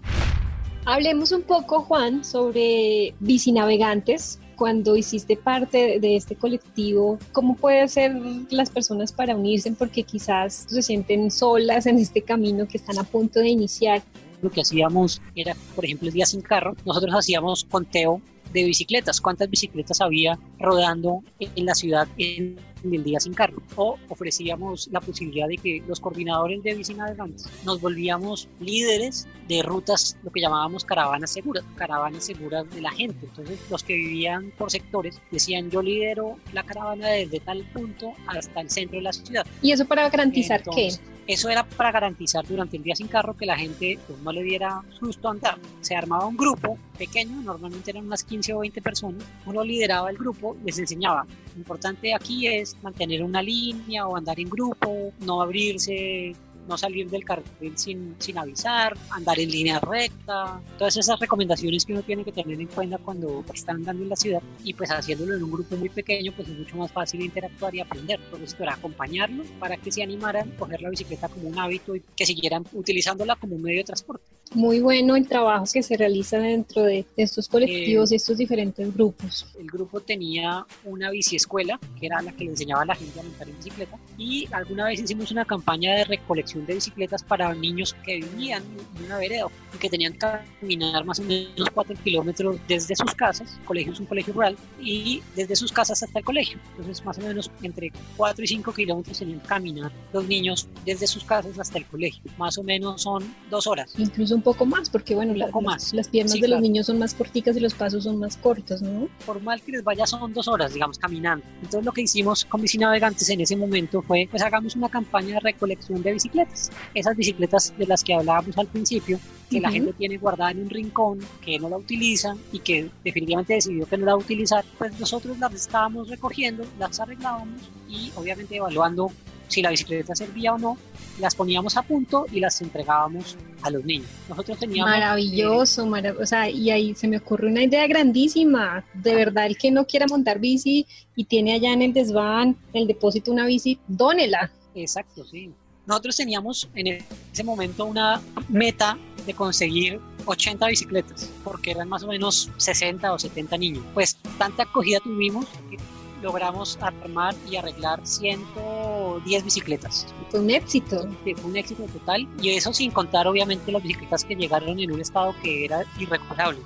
Hablemos 0.85 1.31
un 1.31 1.43
poco, 1.43 1.81
Juan, 1.81 2.25
sobre 2.25 3.15
bicinavegantes. 3.21 4.39
Cuando 4.57 4.97
hiciste 4.97 5.37
parte 5.37 5.99
de 5.99 6.15
este 6.17 6.35
colectivo, 6.35 7.17
¿cómo 7.31 7.55
pueden 7.55 7.85
hacer 7.85 8.13
las 8.49 8.69
personas 8.69 9.13
para 9.13 9.35
unirse? 9.35 9.71
Porque 9.71 10.03
quizás 10.03 10.65
se 10.67 10.81
sienten 10.81 11.31
solas 11.31 11.85
en 11.85 11.99
este 11.99 12.21
camino 12.21 12.67
que 12.67 12.77
están 12.77 12.97
a 12.99 13.03
punto 13.03 13.39
de 13.39 13.49
iniciar. 13.49 14.03
lo 14.41 14.51
que 14.51 14.59
hacíamos 14.59 15.21
era, 15.35 15.55
por 15.73 15.85
ejemplo, 15.85 16.09
el 16.09 16.13
día 16.13 16.25
sin 16.25 16.41
carro, 16.41 16.75
nosotros 16.85 17.15
hacíamos 17.15 17.63
conteo 17.63 18.21
de 18.51 18.65
bicicletas, 18.65 19.21
cuántas 19.21 19.49
bicicletas 19.49 20.01
había 20.01 20.37
rodando 20.59 21.23
en 21.39 21.65
la 21.65 21.73
ciudad 21.73 22.07
en, 22.17 22.57
en 22.83 22.93
el 22.93 23.03
día 23.03 23.19
sin 23.19 23.33
carro. 23.33 23.61
O 23.75 23.97
ofrecíamos 24.09 24.89
la 24.91 25.01
posibilidad 25.01 25.47
de 25.47 25.57
que 25.57 25.83
los 25.87 25.99
coordinadores 25.99 26.63
de 26.63 26.75
bicinavegantes 26.75 27.47
nos 27.65 27.81
volvíamos 27.81 28.47
líderes 28.59 29.27
de 29.47 29.61
rutas, 29.61 30.17
lo 30.23 30.31
que 30.31 30.41
llamábamos 30.41 30.85
caravanas 30.85 31.31
seguras, 31.31 31.63
caravanas 31.75 32.25
seguras 32.25 32.69
de 32.73 32.81
la 32.81 32.91
gente. 32.91 33.25
Entonces, 33.25 33.59
los 33.69 33.83
que 33.83 33.93
vivían 33.93 34.51
por 34.57 34.71
sectores 34.71 35.19
decían, 35.31 35.69
yo 35.69 35.81
lidero 35.81 36.37
la 36.53 36.63
caravana 36.63 37.09
desde 37.09 37.39
tal 37.39 37.63
punto 37.73 38.13
hasta 38.27 38.61
el 38.61 38.69
centro 38.69 38.97
de 38.97 39.03
la 39.03 39.13
ciudad. 39.13 39.45
¿Y 39.61 39.71
eso 39.71 39.85
para 39.85 40.09
garantizar 40.09 40.59
Entonces, 40.59 40.99
qué? 40.99 41.12
Eso 41.25 41.49
era 41.49 41.63
para 41.63 41.91
garantizar 41.91 42.45
durante 42.45 42.75
el 42.75 42.83
día 42.83 42.95
sin 42.95 43.07
carro 43.07 43.37
que 43.37 43.45
la 43.45 43.57
gente 43.57 43.97
pues, 44.07 44.19
no 44.19 44.31
le 44.31 44.43
diera 44.43 44.81
susto 44.99 45.29
andar. 45.29 45.57
Se 45.79 45.95
armaba 45.95 46.25
un 46.25 46.35
grupo 46.35 46.77
pequeño, 46.97 47.41
normalmente 47.41 47.91
eran 47.91 48.05
unas 48.05 48.23
15 48.23 48.53
o 48.53 48.59
20 48.59 48.81
personas. 48.81 49.23
Uno 49.45 49.63
lideraba 49.63 50.09
el 50.09 50.17
grupo, 50.17 50.57
les 50.65 50.77
enseñaba. 50.79 51.25
Lo 51.53 51.59
importante 51.59 52.13
aquí 52.13 52.47
es 52.47 52.75
mantener 52.83 53.23
una 53.23 53.41
línea 53.41 54.05
o 54.05 54.17
andar 54.17 54.37
en 54.39 54.49
grupo, 54.49 55.13
no 55.21 55.41
abrirse, 55.41 56.35
no 56.67 56.77
salir 56.77 57.09
del 57.09 57.23
carril 57.23 57.77
sin, 57.77 58.15
sin 58.19 58.37
avisar, 58.37 58.97
andar 59.09 59.39
en 59.39 59.49
línea 59.49 59.79
recta. 59.79 60.61
Todas 60.77 60.97
esas 60.97 61.19
recomendaciones 61.19 61.85
que 61.85 61.93
uno 61.93 62.01
tiene 62.01 62.23
que 62.23 62.31
tener 62.31 62.59
en 62.59 62.67
cuenta 62.67 62.97
cuando 62.97 63.43
está 63.53 63.73
andando 63.73 64.03
en 64.03 64.09
la 64.09 64.15
ciudad 64.15 64.41
y 64.63 64.73
pues 64.73 64.89
haciéndolo 64.91 65.35
en 65.35 65.43
un 65.43 65.51
grupo 65.51 65.75
muy 65.75 65.89
pequeño 65.89 66.31
pues 66.35 66.47
es 66.47 66.57
mucho 66.57 66.77
más 66.77 66.91
fácil 66.91 67.21
interactuar 67.21 67.73
y 67.75 67.79
aprender. 67.79 68.19
Por 68.29 68.41
eso 68.41 68.55
era 68.59 68.73
acompañarlos 68.73 69.47
para 69.59 69.77
que 69.77 69.91
se 69.91 70.03
animaran 70.03 70.51
a 70.51 70.57
coger 70.57 70.81
la 70.81 70.89
bicicleta 70.89 71.29
como 71.29 71.49
un 71.49 71.59
hábito 71.59 71.95
y 71.95 72.03
que 72.15 72.25
siguieran 72.25 72.65
utilizándola 72.73 73.35
como 73.35 73.55
un 73.55 73.61
medio 73.61 73.79
de 73.79 73.85
transporte. 73.85 74.32
Muy 74.53 74.79
bueno 74.79 75.15
el 75.15 75.27
trabajo 75.27 75.65
que 75.71 75.83
se 75.83 75.97
realiza 75.97 76.37
dentro 76.37 76.83
de 76.83 77.05
estos 77.17 77.47
colectivos 77.47 78.11
y 78.11 78.15
estos 78.15 78.37
diferentes 78.37 78.93
grupos. 78.93 79.47
El 79.59 79.67
grupo 79.67 79.99
tenía 79.99 80.65
una 80.83 81.11
biciescuela, 81.11 81.79
que 81.99 82.05
era 82.07 82.21
la 82.21 82.31
que 82.31 82.45
le 82.45 82.51
enseñaba 82.51 82.83
a 82.83 82.85
la 82.85 82.95
gente 82.95 83.19
a 83.19 83.23
montar 83.23 83.49
en 83.49 83.57
bicicleta, 83.57 83.97
y 84.17 84.47
alguna 84.51 84.85
vez 84.85 85.01
hicimos 85.01 85.31
una 85.31 85.45
campaña 85.45 85.95
de 85.95 86.05
recolección 86.05 86.65
de 86.65 86.75
bicicletas 86.75 87.23
para 87.23 87.53
niños 87.53 87.95
que 88.05 88.17
vivían 88.17 88.63
en 88.97 89.05
una 89.05 89.17
vereda 89.17 89.47
y 89.73 89.77
que 89.77 89.89
tenían 89.89 90.13
que 90.13 90.27
caminar 90.59 91.05
más 91.05 91.19
o 91.19 91.23
menos 91.23 91.69
4 91.73 91.95
kilómetros 92.03 92.57
desde 92.67 92.95
sus 92.95 93.13
casas, 93.15 93.57
el 93.59 93.65
colegio 93.65 93.93
es 93.93 93.99
un 93.99 94.05
colegio 94.05 94.33
rural, 94.33 94.57
y 94.79 95.21
desde 95.35 95.55
sus 95.55 95.71
casas 95.71 96.03
hasta 96.03 96.19
el 96.19 96.25
colegio. 96.25 96.59
Entonces, 96.71 97.03
más 97.03 97.17
o 97.17 97.21
menos 97.21 97.51
entre 97.61 97.91
4 98.17 98.43
y 98.43 98.47
5 98.47 98.73
kilómetros 98.73 99.19
tenían 99.19 99.39
que 99.39 99.47
caminar 99.47 99.91
los 100.11 100.27
niños 100.27 100.67
desde 100.85 101.07
sus 101.07 101.23
casas 101.23 101.57
hasta 101.59 101.77
el 101.77 101.85
colegio. 101.85 102.21
Más 102.37 102.57
o 102.57 102.63
menos 102.63 103.01
son 103.01 103.23
dos 103.49 103.67
horas. 103.67 103.93
Incluso 103.97 104.35
un 104.35 104.42
poco 104.43 104.65
más, 104.65 104.89
porque 104.89 105.15
bueno, 105.15 105.33
la- 105.33 105.49
más. 105.61 105.93
las 105.93 106.07
piernas 106.09 106.33
Sí, 106.33 106.41
de 106.41 106.47
los 106.47 106.57
claro. 106.57 106.61
niños 106.61 106.85
son 106.87 106.99
más 106.99 107.13
corticas 107.13 107.55
y 107.57 107.59
los 107.59 107.73
pasos 107.73 108.03
son 108.03 108.17
más 108.19 108.37
cortos, 108.37 108.81
¿no? 108.81 109.07
por 109.25 109.41
mal 109.41 109.61
que 109.61 109.71
les 109.71 109.83
vaya 109.83 110.05
son 110.05 110.33
dos 110.33 110.47
horas, 110.47 110.73
digamos, 110.73 110.97
caminando. 110.99 111.45
Entonces 111.55 111.85
lo 111.85 111.91
que 111.91 112.01
hicimos 112.01 112.45
con 112.45 112.61
Bici 112.61 112.77
Navegantes 112.77 113.29
en 113.29 113.41
ese 113.41 113.55
momento 113.55 114.01
fue, 114.01 114.27
pues 114.29 114.43
hagamos 114.43 114.75
una 114.75 114.89
campaña 114.89 115.35
de 115.35 115.39
recolección 115.39 116.01
de 116.03 116.13
bicicletas. 116.13 116.71
Esas 116.93 117.15
bicicletas 117.15 117.73
de 117.77 117.87
las 117.87 118.03
que 118.03 118.13
hablábamos 118.13 118.57
al 118.57 118.67
principio, 118.67 119.19
que 119.49 119.59
la 119.61 119.69
Ujú. 119.69 119.75
gente 119.75 119.93
tiene 119.93 120.17
guardada 120.17 120.51
en 120.51 120.63
un 120.63 120.69
rincón, 120.69 121.19
que 121.41 121.59
no 121.59 121.69
la 121.69 121.77
utiliza 121.77 122.35
y 122.51 122.59
que 122.59 122.89
definitivamente 123.03 123.53
decidió 123.53 123.85
que 123.85 123.97
no 123.97 124.05
la 124.05 124.13
va 124.13 124.17
a 124.21 124.23
utilizar, 124.23 124.65
pues 124.77 124.99
nosotros 124.99 125.37
las 125.39 125.53
estábamos 125.53 126.09
recogiendo, 126.09 126.63
las 126.79 126.99
arreglábamos 126.99 127.61
y 127.87 128.11
obviamente 128.15 128.55
evaluando 128.55 129.11
si 129.47 129.61
la 129.61 129.69
bicicleta 129.69 130.15
servía 130.15 130.53
o 130.53 130.57
no, 130.57 130.77
las 131.19 131.35
poníamos 131.35 131.77
a 131.77 131.83
punto 131.83 132.25
y 132.31 132.39
las 132.39 132.59
entregábamos 132.61 133.37
a 133.61 133.69
los 133.69 133.83
niños. 133.85 134.07
Nosotros 134.27 134.57
teníamos... 134.57 134.91
eh, 134.93 134.99
Maravilloso, 134.99 135.85
marav- 135.85 136.17
o 136.21 136.25
sea, 136.25 136.49
y 136.49 136.69
ahí 136.71 136.95
se 136.95 137.07
me 137.07 137.17
ocurre 137.17 137.47
una 137.47 137.63
idea 137.63 137.85
grandísima. 137.87 138.83
De 138.93 139.13
verdad, 139.13 139.45
el 139.45 139.57
que 139.57 139.69
no 139.71 139.85
quiera 139.85 140.07
montar 140.07 140.39
bici 140.39 140.85
y 141.15 141.25
tiene 141.25 141.53
allá 141.53 141.71
en 141.73 141.81
el 141.83 141.93
desván, 141.93 142.55
el 142.73 142.87
depósito 142.87 143.31
una 143.31 143.45
bici, 143.45 143.77
dónela. 143.87 144.51
Exacto, 144.75 145.23
sí. 145.25 145.51
Nosotros 145.85 146.15
teníamos 146.15 146.69
en 146.75 147.03
ese 147.31 147.43
momento 147.43 147.85
una 147.85 148.21
meta 148.49 148.97
de 149.25 149.33
conseguir 149.33 149.99
80 150.25 150.65
bicicletas, 150.67 151.29
porque 151.43 151.71
eran 151.71 151.89
más 151.89 152.03
o 152.03 152.07
menos 152.07 152.49
60 152.57 153.13
o 153.13 153.19
70 153.19 153.57
niños. 153.57 153.83
Pues 153.93 154.15
tanta 154.37 154.63
acogida 154.63 154.99
tuvimos 155.03 155.45
que 155.69 155.77
logramos 156.23 156.77
armar 156.81 157.35
y 157.49 157.57
arreglar 157.57 157.99
110 158.03 159.43
bicicletas. 159.43 160.07
Fue 160.31 160.39
un 160.39 160.49
éxito. 160.49 161.07
Fue 161.23 161.35
un 161.43 161.55
éxito 161.55 161.83
total 161.83 162.27
y 162.41 162.49
eso 162.49 162.73
sin 162.73 162.89
contar 162.89 163.27
obviamente 163.27 163.71
las 163.71 163.83
bicicletas 163.83 164.23
que 164.23 164.35
llegaron 164.35 164.79
en 164.79 164.91
un 164.91 165.01
estado 165.01 165.35
que 165.43 165.65
era 165.65 165.83
irrecuperable. 165.99 166.59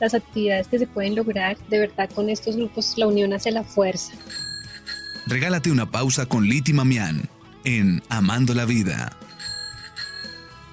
Las 0.00 0.14
actividades 0.14 0.68
que 0.68 0.80
se 0.80 0.86
pueden 0.86 1.14
lograr, 1.14 1.56
de 1.68 1.78
verdad, 1.78 2.10
con 2.14 2.28
estos 2.28 2.56
grupos, 2.56 2.94
la 2.96 3.06
unión 3.06 3.32
hace 3.32 3.50
la 3.50 3.64
fuerza. 3.64 4.12
Regálate 5.26 5.70
una 5.70 5.90
pausa 5.90 6.26
con 6.26 6.44
Liti 6.44 6.72
Mamián 6.72 7.28
en 7.64 8.02
Amando 8.08 8.52
la 8.52 8.64
Vida. 8.64 9.16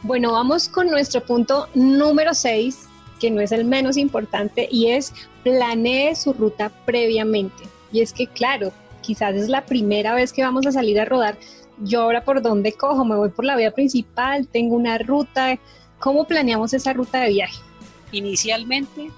Bueno, 0.02 0.32
vamos 0.32 0.68
con 0.68 0.88
nuestro 0.88 1.24
punto 1.24 1.68
número 1.76 2.34
6, 2.34 2.88
que 3.20 3.30
no 3.30 3.42
es 3.42 3.52
el 3.52 3.66
menos 3.66 3.98
importante, 3.98 4.68
y 4.72 4.88
es 4.88 5.14
planee 5.44 6.16
su 6.16 6.34
ruta 6.34 6.70
previamente. 6.86 7.69
Y 7.92 8.02
es 8.02 8.14
que, 8.14 8.28
claro, 8.28 8.72
quizás 9.02 9.36
es 9.36 9.50
la 9.50 9.66
primera 9.66 10.14
vez 10.14 10.34
que 10.34 10.44
vamos 10.44 10.66
a 10.68 10.72
salir 10.72 11.00
a 11.00 11.06
rodar. 11.06 11.38
Yo 11.80 12.02
ahora 12.02 12.24
por 12.24 12.42
dónde 12.42 12.74
cojo, 12.74 13.06
me 13.06 13.16
voy 13.16 13.30
por 13.30 13.46
la 13.46 13.56
vía 13.56 13.72
principal, 13.72 14.48
tengo 14.48 14.76
una 14.76 14.98
ruta. 14.98 15.58
¿Cómo 16.00 16.26
planeamos 16.26 16.74
esa 16.74 16.94
ruta 16.94 17.22
de 17.22 17.30
viaje? 17.30 17.60
Inicialmente 18.12 19.12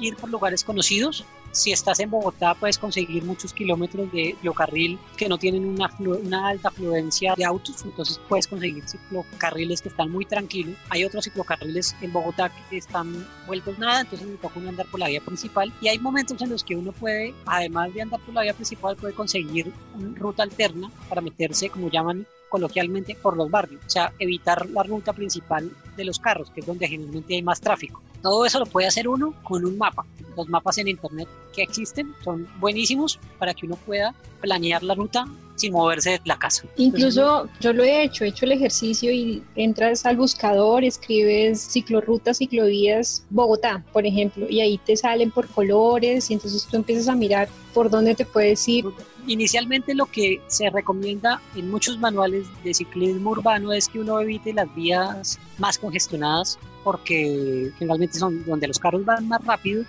ir 0.00 0.16
por 0.16 0.30
lugares 0.30 0.64
conocidos. 0.64 1.24
Si 1.52 1.70
estás 1.70 2.00
en 2.00 2.10
Bogotá 2.10 2.54
puedes 2.54 2.78
conseguir 2.78 3.24
muchos 3.24 3.52
kilómetros 3.52 4.10
de 4.10 4.34
ciclocarril 4.38 4.98
que 5.18 5.28
no 5.28 5.36
tienen 5.36 5.66
una, 5.66 5.90
una 5.98 6.48
alta 6.48 6.68
afluencia 6.68 7.34
de 7.36 7.44
autos, 7.44 7.84
entonces 7.84 8.18
puedes 8.26 8.46
conseguir 8.46 8.82
ciclocarriles 8.88 9.82
que 9.82 9.90
están 9.90 10.10
muy 10.10 10.24
tranquilos. 10.24 10.76
Hay 10.88 11.04
otros 11.04 11.24
ciclocarriles 11.24 11.94
en 12.00 12.10
Bogotá 12.10 12.50
que 12.70 12.78
están 12.78 13.28
vueltos 13.46 13.78
nada, 13.78 14.00
entonces 14.00 14.26
me 14.26 14.36
toca 14.36 14.58
uno 14.58 14.70
andar 14.70 14.86
por 14.86 14.98
la 14.98 15.08
vía 15.08 15.20
principal. 15.20 15.70
Y 15.82 15.88
hay 15.88 15.98
momentos 15.98 16.40
en 16.40 16.48
los 16.48 16.64
que 16.64 16.74
uno 16.74 16.92
puede, 16.92 17.34
además 17.44 17.92
de 17.92 18.00
andar 18.00 18.20
por 18.20 18.34
la 18.34 18.42
vía 18.42 18.54
principal, 18.54 18.96
puede 18.96 19.12
conseguir 19.12 19.70
una 19.94 20.18
ruta 20.18 20.42
alterna 20.42 20.90
para 21.10 21.20
meterse, 21.20 21.68
como 21.68 21.90
llaman 21.90 22.26
coloquialmente, 22.48 23.14
por 23.14 23.36
los 23.36 23.50
barrios, 23.50 23.82
o 23.86 23.90
sea, 23.90 24.12
evitar 24.18 24.68
la 24.70 24.82
ruta 24.82 25.12
principal 25.12 25.70
de 25.96 26.04
los 26.04 26.18
carros, 26.18 26.50
que 26.50 26.60
es 26.60 26.66
donde 26.66 26.88
generalmente 26.88 27.34
hay 27.34 27.42
más 27.42 27.60
tráfico. 27.60 28.02
Todo 28.22 28.46
eso 28.46 28.60
lo 28.60 28.66
puede 28.66 28.86
hacer 28.86 29.08
uno 29.08 29.34
con 29.42 29.64
un 29.64 29.76
mapa. 29.76 30.06
Los 30.36 30.48
mapas 30.48 30.78
en 30.78 30.88
internet 30.88 31.28
que 31.52 31.62
existen 31.62 32.14
son 32.24 32.48
buenísimos 32.58 33.18
para 33.38 33.52
que 33.52 33.66
uno 33.66 33.76
pueda 33.76 34.14
planear 34.40 34.82
la 34.82 34.94
ruta 34.94 35.26
sin 35.56 35.72
moverse 35.72 36.10
de 36.10 36.20
la 36.24 36.38
casa. 36.38 36.64
Incluso 36.76 37.48
yo 37.60 37.72
lo 37.72 37.84
he 37.84 38.04
hecho, 38.04 38.24
he 38.24 38.28
hecho 38.28 38.46
el 38.46 38.52
ejercicio 38.52 39.12
y 39.12 39.42
entras 39.54 40.06
al 40.06 40.16
buscador, 40.16 40.82
escribes 40.82 41.60
ciclorrutas, 41.60 42.38
ciclovías, 42.38 43.24
Bogotá, 43.30 43.84
por 43.92 44.06
ejemplo, 44.06 44.46
y 44.48 44.60
ahí 44.60 44.78
te 44.78 44.96
salen 44.96 45.30
por 45.30 45.46
colores 45.48 46.30
y 46.30 46.34
entonces 46.34 46.66
tú 46.66 46.76
empiezas 46.76 47.08
a 47.08 47.14
mirar 47.14 47.48
por 47.74 47.90
dónde 47.90 48.14
te 48.14 48.24
puedes 48.24 48.66
ir. 48.68 48.86
Inicialmente 49.26 49.94
lo 49.94 50.06
que 50.06 50.40
se 50.48 50.68
recomienda 50.70 51.40
en 51.54 51.70
muchos 51.70 51.98
manuales 51.98 52.46
de 52.64 52.74
ciclismo 52.74 53.30
urbano 53.30 53.72
es 53.72 53.88
que 53.88 54.00
uno 54.00 54.20
evite 54.20 54.52
las 54.52 54.74
vías 54.74 55.38
más 55.58 55.78
congestionadas 55.78 56.58
porque 56.84 57.70
generalmente 57.78 58.18
son 58.18 58.44
donde 58.44 58.68
los 58.68 58.78
carros 58.78 59.04
van 59.04 59.28
más 59.28 59.44
rápido. 59.44 59.84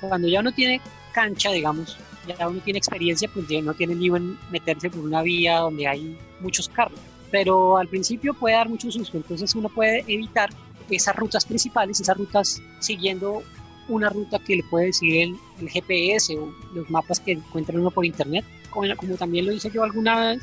Cuando 0.00 0.28
ya 0.28 0.40
uno 0.40 0.52
tiene 0.52 0.80
cancha, 1.12 1.50
digamos, 1.50 1.96
ya 2.26 2.48
uno 2.48 2.60
tiene 2.60 2.78
experiencia, 2.78 3.28
pues 3.32 3.46
ya 3.48 3.60
no 3.62 3.74
tiene 3.74 3.94
lío 3.94 4.16
en 4.16 4.38
meterse 4.50 4.90
por 4.90 5.00
una 5.00 5.22
vía 5.22 5.58
donde 5.58 5.86
hay 5.86 6.18
muchos 6.40 6.68
carros. 6.68 6.98
Pero 7.30 7.76
al 7.76 7.88
principio 7.88 8.34
puede 8.34 8.56
dar 8.56 8.68
mucho 8.68 8.90
susto, 8.90 9.16
entonces 9.16 9.54
uno 9.54 9.68
puede 9.68 10.04
evitar 10.06 10.50
esas 10.88 11.14
rutas 11.16 11.44
principales, 11.44 12.00
esas 12.00 12.16
rutas 12.16 12.62
siguiendo 12.78 13.42
una 13.88 14.08
ruta 14.08 14.38
que 14.38 14.56
le 14.56 14.62
puede 14.64 14.86
decir 14.86 15.22
el, 15.22 15.36
el 15.60 15.68
GPS 15.68 16.36
o 16.38 16.52
los 16.74 16.88
mapas 16.90 17.20
que 17.20 17.32
encuentra 17.32 17.78
uno 17.78 17.90
por 17.90 18.04
internet. 18.04 18.44
Como, 18.70 18.86
como 18.96 19.14
también 19.16 19.46
lo 19.46 19.52
hice 19.52 19.70
yo 19.70 19.82
alguna 19.82 20.20
vez, 20.20 20.42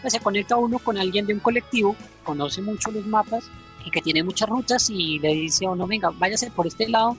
pues 0.00 0.12
se 0.12 0.20
conecta 0.20 0.56
uno 0.56 0.78
con 0.78 0.98
alguien 0.98 1.26
de 1.26 1.34
un 1.34 1.40
colectivo, 1.40 1.96
conoce 2.22 2.60
mucho 2.60 2.90
los 2.90 3.06
mapas 3.06 3.44
y 3.84 3.90
que 3.90 4.00
tiene 4.00 4.22
muchas 4.22 4.48
rutas 4.48 4.90
y 4.90 5.18
le 5.18 5.34
dice 5.34 5.66
a 5.66 5.70
uno, 5.70 5.86
venga, 5.86 6.10
váyase 6.18 6.50
por 6.50 6.66
este 6.66 6.88
lado, 6.88 7.16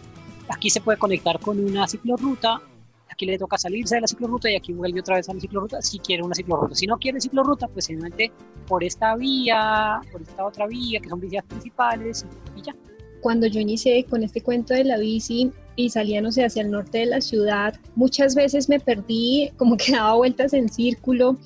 aquí 0.50 0.70
se 0.70 0.82
puede 0.82 0.98
conectar 0.98 1.40
con 1.40 1.60
una 1.60 1.88
ciclorruta, 1.88 2.62
aquí 3.10 3.26
le 3.26 3.38
toca 3.38 3.58
salirse 3.58 3.96
de 3.96 4.02
la 4.02 4.08
ciclorruta 4.08 4.50
y 4.50 4.56
aquí 4.56 4.74
vuelve 4.74 5.00
otra 5.00 5.18
vez 5.18 5.30
a 5.30 5.34
la 5.34 5.40
ciclorruta 5.40 5.82
si 5.82 6.00
quiere 6.00 6.24
una 6.24 6.36
ciclorruta. 6.36 6.76
Si 6.76 6.88
no 6.88 6.98
quiere 6.98 7.22
ciclorruta, 7.22 7.68
pues 7.68 7.86
simplemente 7.86 8.32
por 8.68 8.84
esta 8.84 9.16
vía, 9.16 10.02
por 10.12 10.22
esta 10.22 10.46
otra 10.46 10.68
vía, 10.68 11.00
que 11.00 11.10
son 11.10 11.20
vías 11.20 11.46
principales 11.46 12.26
y 12.56 12.62
ya. 12.64 12.76
Cuando 13.22 13.48
yo 13.48 13.62
inicié 13.62 14.04
con 14.06 14.24
este 14.24 14.42
cuento 14.42 14.74
de 14.74 14.84
la 14.84 14.98
bici 14.98 15.52
y 15.78 15.90
salía, 15.90 16.22
no 16.22 16.32
sé, 16.32 16.44
hacia 16.44 16.62
el 16.62 16.72
norte 16.72 17.00
de 17.00 17.06
la 17.06 17.22
ciudad, 17.22 17.80
muchas 17.96 18.36
veces 18.36 18.68
me 18.68 18.80
perdí, 18.80 19.52
como 19.58 19.78
que 19.78 19.94
daba 19.94 20.16
vueltas 20.16 20.54
en 20.54 20.68
círculo. 20.68 21.38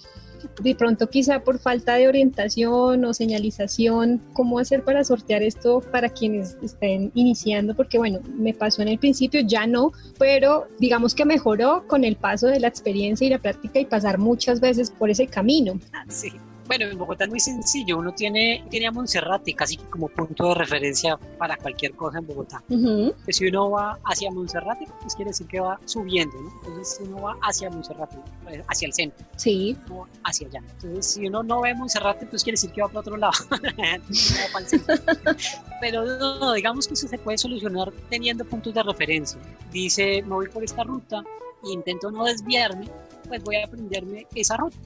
De 0.61 0.73
pronto 0.75 1.07
quizá 1.07 1.39
por 1.39 1.59
falta 1.59 1.95
de 1.95 2.07
orientación 2.07 3.05
o 3.05 3.13
señalización, 3.13 4.21
¿cómo 4.33 4.59
hacer 4.59 4.83
para 4.83 5.03
sortear 5.03 5.43
esto 5.43 5.81
para 5.91 6.09
quienes 6.09 6.57
estén 6.63 7.11
iniciando? 7.13 7.75
Porque 7.75 7.97
bueno, 7.97 8.19
me 8.37 8.53
pasó 8.53 8.81
en 8.81 8.87
el 8.87 8.97
principio, 8.97 9.41
ya 9.41 9.67
no, 9.67 9.91
pero 10.17 10.67
digamos 10.79 11.13
que 11.13 11.25
mejoró 11.25 11.85
con 11.87 12.03
el 12.03 12.15
paso 12.15 12.47
de 12.47 12.59
la 12.59 12.67
experiencia 12.67 13.27
y 13.27 13.29
la 13.29 13.39
práctica 13.39 13.79
y 13.79 13.85
pasar 13.85 14.17
muchas 14.17 14.59
veces 14.59 14.89
por 14.91 15.09
ese 15.09 15.27
camino. 15.27 15.79
Sí. 16.09 16.31
Bueno, 16.67 16.85
en 16.85 16.97
Bogotá 16.97 17.23
es 17.23 17.29
muy 17.29 17.39
sencillo. 17.39 17.97
Uno 17.97 18.11
tiene, 18.11 18.63
tiene 18.69 18.87
a 18.87 18.91
Monserrate 18.91 19.53
casi 19.53 19.77
como 19.77 20.09
punto 20.09 20.49
de 20.49 20.55
referencia 20.55 21.17
para 21.37 21.55
cualquier 21.55 21.93
cosa 21.93 22.19
en 22.19 22.27
Bogotá. 22.27 22.63
Ujú. 22.69 23.13
Que 23.25 23.33
si 23.33 23.47
uno 23.47 23.71
va 23.71 23.97
hacia 24.03 24.29
Monserrate, 24.31 24.85
pues 25.01 25.15
quiere 25.15 25.31
decir 25.31 25.47
que 25.47 25.59
va 25.59 25.79
subiendo, 25.85 26.35
¿no? 26.39 26.51
Entonces, 26.57 26.97
si 26.97 27.03
uno 27.03 27.21
va 27.21 27.37
hacia 27.41 27.69
Monserrate, 27.69 28.17
pues, 28.43 28.61
hacia 28.67 28.87
el 28.87 28.93
centro, 28.93 29.25
Sí, 29.37 29.77
no 29.87 30.07
hacia 30.23 30.47
allá. 30.47 30.63
Entonces, 30.73 31.05
si 31.05 31.27
uno 31.27 31.43
no 31.43 31.61
ve 31.61 31.73
Monserrate, 31.73 32.25
pues 32.25 32.43
quiere 32.43 32.55
decir 32.55 32.71
que 32.71 32.81
va 32.81 32.87
para 32.87 32.99
otro 32.99 33.17
lado. 33.17 33.33
Pero 35.81 36.05
no, 36.05 36.53
digamos 36.53 36.87
que 36.87 36.95
eso 36.95 37.07
se 37.07 37.17
puede 37.17 37.37
solucionar 37.37 37.91
teniendo 38.09 38.43
puntos 38.45 38.73
de 38.73 38.83
referencia. 38.83 39.39
Dice, 39.71 40.21
me 40.23 40.35
voy 40.35 40.49
por 40.49 40.63
esta 40.63 40.83
ruta 40.83 41.23
e 41.63 41.71
intento 41.71 42.11
no 42.11 42.25
desviarme, 42.25 42.87
pues 43.27 43.43
voy 43.43 43.57
a 43.57 43.65
aprenderme 43.65 44.25
esa 44.35 44.57
ruta 44.57 44.77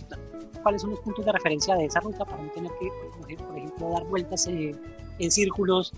cuáles 0.62 0.81
son 0.81 0.91
los 0.91 1.00
puntos 1.00 1.25
de 1.25 1.31
referencia 1.31 1.75
de 1.75 1.86
esa 1.86 2.00
ruta 2.00 2.25
para 2.25 2.41
no 2.41 2.50
tener 2.51 2.71
que, 2.79 2.89
por 3.19 3.57
ejemplo, 3.57 3.89
dar 3.89 4.03
vueltas 4.05 4.48
eh, 4.48 4.75
en 5.19 5.31
círculos 5.31 5.93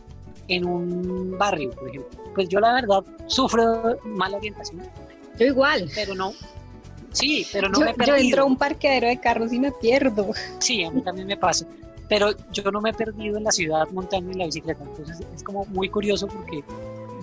en 0.47 0.65
un 0.65 1.37
barrio, 1.37 1.71
por 1.71 1.89
ejemplo. 1.89 2.09
Pues 2.35 2.49
yo 2.49 2.59
la 2.59 2.73
verdad 2.73 3.03
sufro 3.27 3.97
mala 4.03 4.37
orientación, 4.37 4.81
yo 5.37 5.45
igual. 5.45 5.89
pero 5.95 6.15
no. 6.15 6.33
Sí, 7.11 7.45
pero 7.53 7.69
no 7.69 7.79
yo, 7.79 7.85
me 7.85 7.91
he 7.91 7.93
yo 7.93 7.97
perdido. 7.97 8.17
entro 8.17 8.41
a 8.43 8.45
un 8.45 8.57
parqueadero 8.57 9.07
de 9.07 9.19
carros 9.19 9.53
y 9.53 9.59
me 9.59 9.71
pierdo. 9.71 10.31
Sí, 10.59 10.83
a 10.83 10.91
mí 10.91 11.01
también 11.01 11.27
me 11.27 11.37
pasa. 11.37 11.65
pero 12.09 12.31
yo 12.51 12.71
no 12.71 12.81
me 12.81 12.89
he 12.89 12.93
perdido 12.93 13.37
en 13.37 13.43
la 13.43 13.51
ciudad 13.51 13.87
montando 13.91 14.31
en 14.31 14.39
la 14.39 14.45
bicicleta. 14.45 14.83
Entonces 14.83 15.25
es 15.33 15.43
como 15.43 15.65
muy 15.65 15.89
curioso 15.89 16.27
porque 16.27 16.63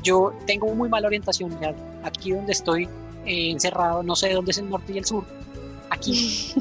yo 0.03 0.33
tengo 0.47 0.73
muy 0.75 0.89
mala 0.89 1.09
orientación. 1.09 1.59
Ya 1.61 1.75
aquí 2.05 2.33
donde 2.33 2.53
estoy 2.53 2.89
eh, 3.27 3.51
encerrado, 3.51 4.03
no 4.03 4.17
sé 4.17 4.33
dónde 4.33 4.53
es 4.53 4.59
el 4.59 4.69
norte 4.69 4.93
y 4.93 4.99
el 4.99 5.05
sur. 5.05 5.25
Aquí. 5.91 6.53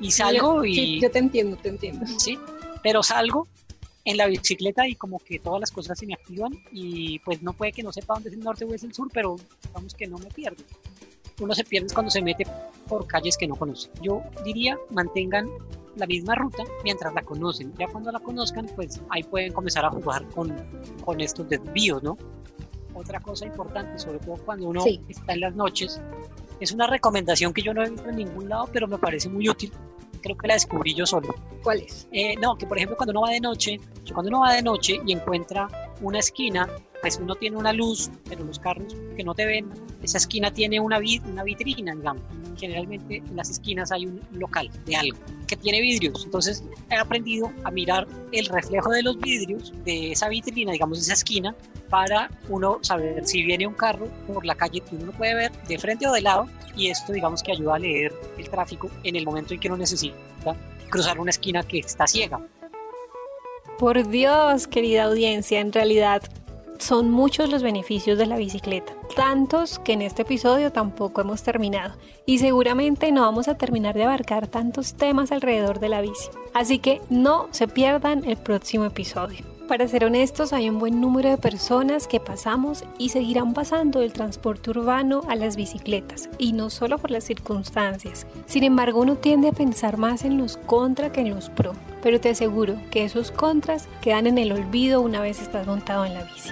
y 0.00 0.10
salgo 0.10 0.64
y... 0.64 0.74
Sí, 0.74 1.00
yo 1.00 1.10
te 1.10 1.18
entiendo, 1.18 1.56
te 1.56 1.68
entiendo. 1.68 2.06
Sí, 2.18 2.38
pero 2.82 3.02
salgo 3.02 3.46
en 4.04 4.16
la 4.16 4.26
bicicleta 4.26 4.86
y 4.86 4.94
como 4.94 5.18
que 5.18 5.38
todas 5.38 5.60
las 5.60 5.70
cosas 5.70 5.98
se 5.98 6.06
me 6.06 6.14
activan 6.14 6.52
y 6.70 7.18
pues 7.20 7.42
no 7.42 7.52
puede 7.52 7.72
que 7.72 7.82
no 7.82 7.92
sepa 7.92 8.14
dónde 8.14 8.28
es 8.28 8.34
el 8.34 8.42
norte 8.42 8.64
o 8.64 8.74
es 8.74 8.84
el 8.84 8.92
sur, 8.92 9.08
pero 9.12 9.36
vamos 9.72 9.94
que 9.94 10.06
no 10.06 10.18
me 10.18 10.26
pierdo. 10.26 10.62
Uno 11.40 11.54
se 11.54 11.64
pierde 11.64 11.92
cuando 11.92 12.10
se 12.10 12.22
mete 12.22 12.46
por 12.86 13.06
calles 13.06 13.36
que 13.36 13.48
no 13.48 13.56
conoce. 13.56 13.90
Yo 14.02 14.22
diría, 14.44 14.78
mantengan 14.90 15.48
la 15.96 16.06
misma 16.06 16.34
ruta 16.34 16.62
mientras 16.84 17.12
la 17.14 17.22
conocen. 17.22 17.72
Ya 17.78 17.88
cuando 17.88 18.12
la 18.12 18.20
conozcan, 18.20 18.66
pues 18.76 19.00
ahí 19.10 19.22
pueden 19.22 19.52
comenzar 19.52 19.84
a 19.84 19.90
jugar 19.90 20.26
con, 20.28 20.54
con 21.04 21.20
estos 21.20 21.48
desvíos, 21.48 22.02
¿no? 22.02 22.16
Otra 22.94 23.20
cosa 23.20 23.46
importante, 23.46 23.98
sobre 23.98 24.18
todo 24.20 24.36
cuando 24.36 24.68
uno 24.68 24.84
está 25.08 25.32
en 25.32 25.40
las 25.40 25.54
noches, 25.54 26.00
es 26.60 26.72
una 26.72 26.86
recomendación 26.86 27.52
que 27.52 27.62
yo 27.62 27.74
no 27.74 27.82
he 27.82 27.90
visto 27.90 28.08
en 28.08 28.16
ningún 28.16 28.48
lado, 28.48 28.68
pero 28.72 28.86
me 28.86 28.98
parece 28.98 29.28
muy 29.28 29.48
útil. 29.48 29.72
Creo 30.22 30.36
que 30.38 30.46
la 30.46 30.54
descubrí 30.54 30.94
yo 30.94 31.04
solo. 31.04 31.34
¿Cuál 31.62 31.80
es? 31.80 32.08
Eh, 32.10 32.34
no, 32.40 32.56
que 32.56 32.66
por 32.66 32.78
ejemplo 32.78 32.96
cuando 32.96 33.10
uno 33.10 33.22
va 33.22 33.30
de 33.30 33.40
noche, 33.40 33.78
cuando 34.12 34.30
uno 34.30 34.40
va 34.40 34.54
de 34.54 34.62
noche 34.62 35.00
y 35.04 35.12
encuentra 35.12 35.68
una 36.00 36.20
esquina, 36.20 36.66
pues 37.02 37.18
uno 37.18 37.34
tiene 37.34 37.58
una 37.58 37.74
luz, 37.74 38.10
pero 38.26 38.42
los 38.44 38.58
carros 38.58 38.96
que 39.14 39.22
no 39.22 39.34
te 39.34 39.44
ven, 39.44 39.68
esa 40.02 40.16
esquina 40.16 40.50
tiene 40.50 40.80
una, 40.80 40.98
una 41.26 41.44
vitrina, 41.44 41.94
digamos. 41.94 42.22
Generalmente 42.56 43.16
en 43.16 43.36
las 43.36 43.50
esquinas 43.50 43.92
hay 43.92 44.06
un 44.06 44.22
local 44.32 44.70
de 44.86 44.96
algo 44.96 45.18
que 45.46 45.56
tiene 45.56 45.82
vidrios. 45.82 46.24
Entonces 46.24 46.64
he 46.90 46.94
aprendido 46.94 47.52
a 47.64 47.70
mirar 47.70 48.06
el 48.32 48.46
reflejo 48.46 48.90
de 48.90 49.02
los 49.02 49.18
vidrios 49.18 49.74
de 49.84 50.12
esa 50.12 50.30
vitrina, 50.30 50.72
digamos, 50.72 50.96
de 50.96 51.02
esa 51.02 51.12
esquina, 51.12 51.54
para 51.94 52.28
uno 52.48 52.80
saber 52.82 53.24
si 53.24 53.44
viene 53.44 53.68
un 53.68 53.74
carro 53.74 54.08
por 54.26 54.44
la 54.44 54.56
calle 54.56 54.80
que 54.80 54.96
uno 54.96 55.12
puede 55.12 55.32
ver 55.36 55.52
de 55.68 55.78
frente 55.78 56.08
o 56.08 56.12
de 56.12 56.22
lado. 56.22 56.48
Y 56.76 56.88
esto, 56.88 57.12
digamos, 57.12 57.40
que 57.40 57.52
ayuda 57.52 57.76
a 57.76 57.78
leer 57.78 58.12
el 58.36 58.50
tráfico 58.50 58.90
en 59.04 59.14
el 59.14 59.24
momento 59.24 59.54
en 59.54 59.60
que 59.60 59.68
uno 59.68 59.76
necesita 59.76 60.16
cruzar 60.90 61.20
una 61.20 61.30
esquina 61.30 61.62
que 61.62 61.78
está 61.78 62.08
ciega. 62.08 62.40
Por 63.78 64.08
Dios, 64.08 64.66
querida 64.66 65.04
audiencia, 65.04 65.60
en 65.60 65.72
realidad 65.72 66.22
son 66.78 67.12
muchos 67.12 67.48
los 67.48 67.62
beneficios 67.62 68.18
de 68.18 68.26
la 68.26 68.38
bicicleta, 68.38 68.92
tantos 69.14 69.78
que 69.78 69.92
en 69.92 70.02
este 70.02 70.22
episodio 70.22 70.72
tampoco 70.72 71.20
hemos 71.20 71.44
terminado 71.44 71.94
y 72.26 72.40
seguramente 72.40 73.12
no 73.12 73.20
vamos 73.20 73.46
a 73.46 73.56
terminar 73.56 73.94
de 73.94 74.02
abarcar 74.02 74.48
tantos 74.48 74.94
temas 74.94 75.30
alrededor 75.30 75.78
de 75.78 75.90
la 75.90 76.00
bici. 76.00 76.28
Así 76.54 76.80
que 76.80 77.00
no 77.08 77.46
se 77.52 77.68
pierdan 77.68 78.24
el 78.24 78.36
próximo 78.36 78.84
episodio. 78.84 79.53
Para 79.68 79.88
ser 79.88 80.04
honestos, 80.04 80.52
hay 80.52 80.68
un 80.68 80.78
buen 80.78 81.00
número 81.00 81.30
de 81.30 81.38
personas 81.38 82.06
que 82.06 82.20
pasamos 82.20 82.84
y 82.98 83.08
seguirán 83.08 83.54
pasando 83.54 84.00
del 84.00 84.12
transporte 84.12 84.70
urbano 84.70 85.22
a 85.26 85.36
las 85.36 85.56
bicicletas, 85.56 86.28
y 86.36 86.52
no 86.52 86.68
solo 86.68 86.98
por 86.98 87.10
las 87.10 87.24
circunstancias. 87.24 88.26
Sin 88.44 88.62
embargo, 88.62 89.00
uno 89.00 89.16
tiende 89.16 89.48
a 89.48 89.52
pensar 89.52 89.96
más 89.96 90.24
en 90.24 90.36
los 90.36 90.58
contra 90.58 91.12
que 91.12 91.22
en 91.22 91.30
los 91.30 91.48
pro, 91.48 91.72
pero 92.02 92.20
te 92.20 92.28
aseguro 92.28 92.76
que 92.90 93.04
esos 93.04 93.30
contras 93.30 93.88
quedan 94.02 94.26
en 94.26 94.36
el 94.36 94.52
olvido 94.52 95.00
una 95.00 95.22
vez 95.22 95.40
estás 95.40 95.66
montado 95.66 96.04
en 96.04 96.12
la 96.12 96.24
bici. 96.24 96.50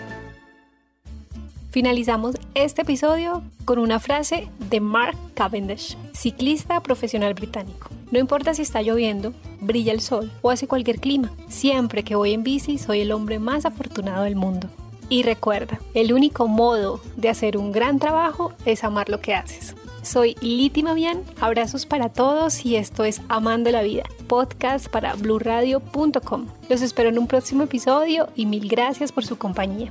Finalizamos 1.72 2.36
este 2.54 2.82
episodio 2.82 3.42
con 3.64 3.78
una 3.78 3.98
frase 3.98 4.50
de 4.68 4.80
Mark 4.80 5.16
Cavendish, 5.32 5.96
ciclista 6.12 6.82
profesional 6.82 7.32
británico. 7.32 7.88
No 8.10 8.18
importa 8.18 8.52
si 8.52 8.60
está 8.60 8.82
lloviendo, 8.82 9.32
brilla 9.58 9.94
el 9.94 10.02
sol 10.02 10.30
o 10.42 10.50
hace 10.50 10.68
cualquier 10.68 11.00
clima, 11.00 11.32
siempre 11.48 12.02
que 12.02 12.14
voy 12.14 12.34
en 12.34 12.42
bici 12.42 12.76
soy 12.76 13.00
el 13.00 13.10
hombre 13.10 13.38
más 13.38 13.64
afortunado 13.64 14.24
del 14.24 14.36
mundo. 14.36 14.68
Y 15.08 15.22
recuerda, 15.22 15.80
el 15.94 16.12
único 16.12 16.46
modo 16.46 17.00
de 17.16 17.30
hacer 17.30 17.56
un 17.56 17.72
gran 17.72 17.98
trabajo 17.98 18.52
es 18.66 18.84
amar 18.84 19.08
lo 19.08 19.22
que 19.22 19.32
haces. 19.34 19.74
Soy 20.02 20.36
Liti 20.42 20.82
Mavian, 20.82 21.22
abrazos 21.40 21.86
para 21.86 22.10
todos 22.10 22.66
y 22.66 22.76
esto 22.76 23.04
es 23.04 23.22
Amando 23.30 23.70
la 23.70 23.80
Vida, 23.80 24.04
podcast 24.26 24.88
para 24.88 25.14
blurradio.com. 25.14 26.48
Los 26.68 26.82
espero 26.82 27.08
en 27.08 27.18
un 27.18 27.28
próximo 27.28 27.62
episodio 27.62 28.28
y 28.36 28.44
mil 28.44 28.68
gracias 28.68 29.10
por 29.10 29.24
su 29.24 29.38
compañía. 29.38 29.90